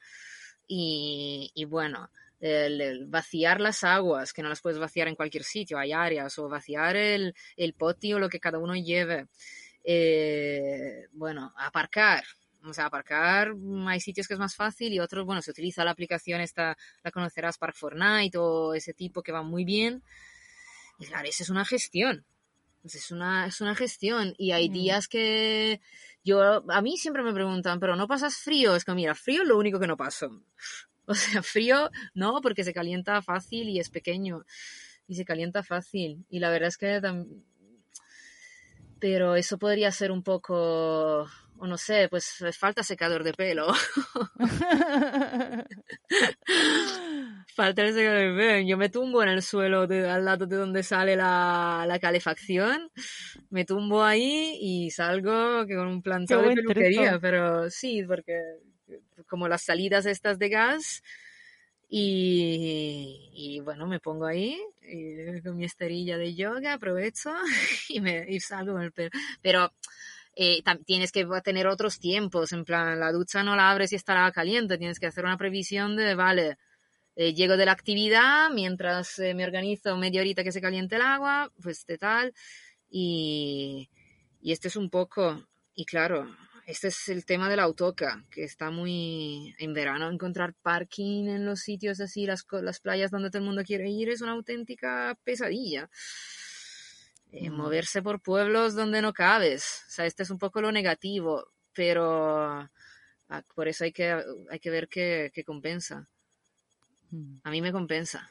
[0.68, 2.10] y, bueno,
[2.40, 6.48] el, vaciar las aguas, que no las puedes vaciar en cualquier sitio, hay áreas, o
[6.48, 9.28] vaciar el, el o lo que cada uno lleve.
[9.84, 12.24] Eh, bueno, aparcar,
[12.66, 15.84] o sea, aparcar mm, hay sitios que es más fácil y otros, bueno, se utiliza
[15.84, 20.04] la aplicación esta, la conocerás Park Fortnite o ese tipo que va muy bien.
[21.00, 22.26] Y claro, eso es una gestión.
[22.84, 24.34] Es una, es una gestión.
[24.38, 24.74] Y hay mm.
[24.74, 25.82] días que
[26.24, 28.76] yo, a mí siempre me preguntan, pero ¿no pasas frío?
[28.76, 30.42] Es que mira, frío es lo único que no paso.
[31.06, 34.46] O sea, frío no, porque se calienta fácil y es pequeño.
[35.06, 36.26] Y se calienta fácil.
[36.30, 37.02] Y la verdad es que...
[39.02, 41.28] Pero eso podría ser un poco
[41.58, 43.68] o no sé, pues falta secador de pelo.
[47.56, 48.66] Falta el secreto del bebé.
[48.66, 52.90] Yo me tumbo en el suelo de, al lado de donde sale la, la calefacción.
[53.50, 57.20] Me tumbo ahí y salgo con un plantado de peluquería.
[57.20, 58.42] Pero sí, porque
[59.28, 61.04] como las salidas estas de gas.
[61.90, 64.60] Y, y bueno, me pongo ahí
[65.44, 67.32] con mi esterilla de yoga, aprovecho
[67.90, 69.12] y, me, y salgo con el pelo.
[69.42, 69.72] Pero
[70.36, 74.32] eh, tienes que tener otros tiempos, en plan, la ducha no la abres y estará
[74.32, 76.58] caliente, tienes que hacer una previsión de, vale,
[77.16, 81.04] eh, llego de la actividad, mientras eh, me organizo media horita que se caliente el
[81.04, 82.34] agua, pues de tal,
[82.90, 83.90] y,
[84.42, 88.44] y este es un poco, y claro, este es el tema de la autoca, que
[88.44, 93.40] está muy en verano encontrar parking en los sitios así, las, las playas donde todo
[93.40, 95.90] el mundo quiere ir, es una auténtica pesadilla.
[97.36, 99.84] Eh, moverse por pueblos donde no cabes.
[99.88, 102.70] O sea, este es un poco lo negativo, pero
[103.30, 106.08] ah, por eso hay que, hay que ver qué, qué compensa.
[107.10, 107.38] Mm.
[107.44, 108.30] A mí me compensa.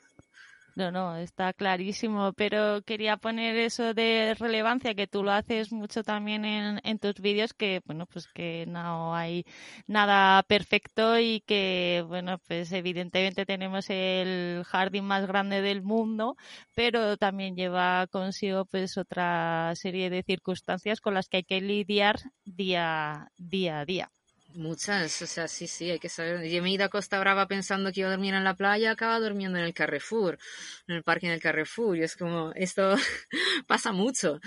[0.75, 6.03] No, no, está clarísimo, pero quería poner eso de relevancia que tú lo haces mucho
[6.03, 9.45] también en, en tus vídeos, que bueno, pues que no hay
[9.87, 16.37] nada perfecto y que bueno, pues evidentemente tenemos el jardín más grande del mundo,
[16.75, 22.17] pero también lleva consigo pues otra serie de circunstancias con las que hay que lidiar
[22.45, 24.11] día, día a día.
[24.55, 26.47] Muchas, o sea, sí, sí, hay que saber.
[26.49, 28.91] Yo me he ido a Costa Brava pensando que iba a dormir en la playa,
[28.91, 30.39] acaba durmiendo en el Carrefour,
[30.87, 32.95] en el parque del Carrefour, y es como, esto
[33.67, 34.41] pasa mucho,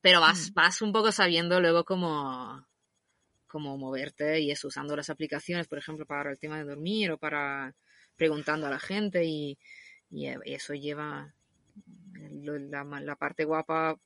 [0.00, 0.54] pero vas, mm.
[0.54, 2.66] vas un poco sabiendo luego cómo,
[3.46, 7.18] cómo moverte y eso, usando las aplicaciones, por ejemplo, para el tema de dormir o
[7.18, 7.74] para
[8.16, 9.58] preguntando a la gente y,
[10.10, 11.34] y eso lleva,
[12.14, 13.98] la, la parte guapa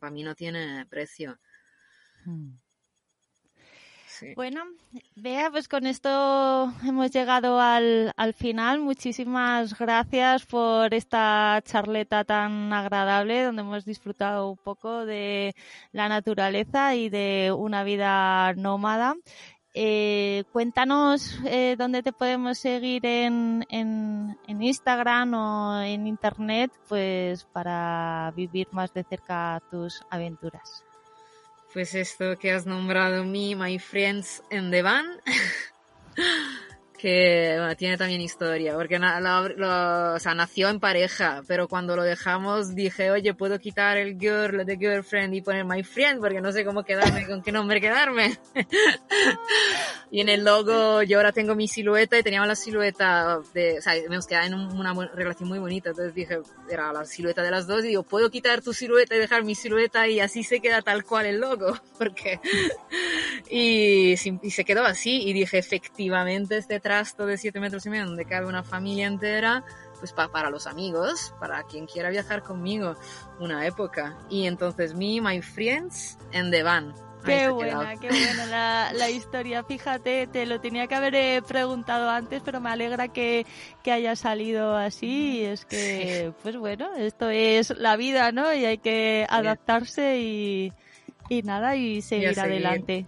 [0.00, 1.38] para mí no tiene precio.
[2.24, 2.67] Mm.
[4.34, 4.62] Bueno,
[5.16, 8.80] vea, pues con esto hemos llegado al, al final.
[8.80, 15.54] Muchísimas gracias por esta charleta tan agradable donde hemos disfrutado un poco de
[15.92, 19.14] la naturaleza y de una vida nómada.
[19.74, 27.44] Eh, cuéntanos eh, dónde te podemos seguir en, en, en, Instagram o en Internet, pues
[27.44, 30.87] para vivir más de cerca tus aventuras
[31.72, 35.20] pues esto que has nombrado me, my friends and the van.
[36.98, 43.58] que tiene también historia, porque nació en pareja, pero cuando lo dejamos dije, oye, puedo
[43.60, 47.42] quitar el girl de girlfriend y poner my friend, porque no sé cómo quedarme, con
[47.42, 48.36] qué nombre quedarme.
[50.10, 53.82] y en el logo yo ahora tengo mi silueta y teníamos la silueta de, o
[53.82, 57.68] sea, hemos quedado en una relación muy bonita, entonces dije, era la silueta de las
[57.68, 60.82] dos y digo, puedo quitar tu silueta y dejar mi silueta y así se queda
[60.82, 62.40] tal cual el logo, porque,
[63.48, 68.06] y, y se quedó así y dije, efectivamente este trasto de 7 metros y medio
[68.06, 69.62] donde cabe una familia entera,
[69.98, 72.96] pues para los amigos, para quien quiera viajar conmigo
[73.38, 74.16] una época.
[74.30, 76.94] Y entonces me, my friends and the van.
[77.26, 79.64] Qué buena, qué buena la, la, historia.
[79.64, 83.44] Fíjate, te lo tenía que haber eh, preguntado antes, pero me alegra que,
[83.82, 85.44] que haya salido así.
[85.44, 88.54] Es que, pues bueno, esto es la vida, ¿no?
[88.54, 90.72] Y hay que adaptarse y,
[91.28, 93.04] y nada, y seguir adelante.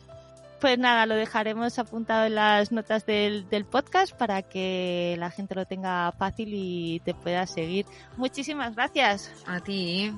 [0.61, 5.54] Pues nada, lo dejaremos apuntado en las notas del, del, podcast para que la gente
[5.54, 7.86] lo tenga fácil y te pueda seguir.
[8.18, 9.32] Muchísimas gracias.
[9.46, 10.12] A ti,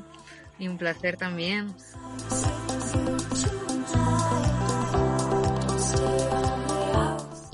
[0.58, 1.72] y un placer también.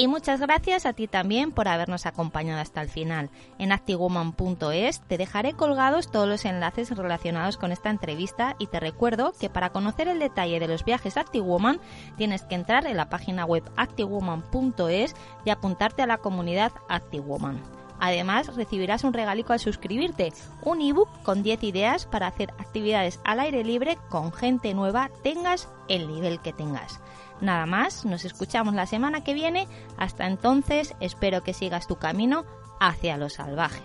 [0.01, 3.31] Y muchas gracias a ti también por habernos acompañado hasta el final.
[3.59, 9.33] En actiwoman.es te dejaré colgados todos los enlaces relacionados con esta entrevista y te recuerdo
[9.41, 11.81] que para conocer el detalle de los viajes ActiWoman
[12.17, 17.61] tienes que entrar en la página web actiwoman.es y apuntarte a la comunidad ActiWoman.
[17.99, 20.33] Además, recibirás un regalico al suscribirte,
[20.63, 25.69] un ebook con 10 ideas para hacer actividades al aire libre con gente nueva, tengas
[25.89, 27.01] el nivel que tengas.
[27.41, 29.69] Nada más, nos escuchamos la semana que viene.
[29.97, 32.45] Hasta entonces, espero que sigas tu camino
[32.81, 33.83] hacia lo salvaje.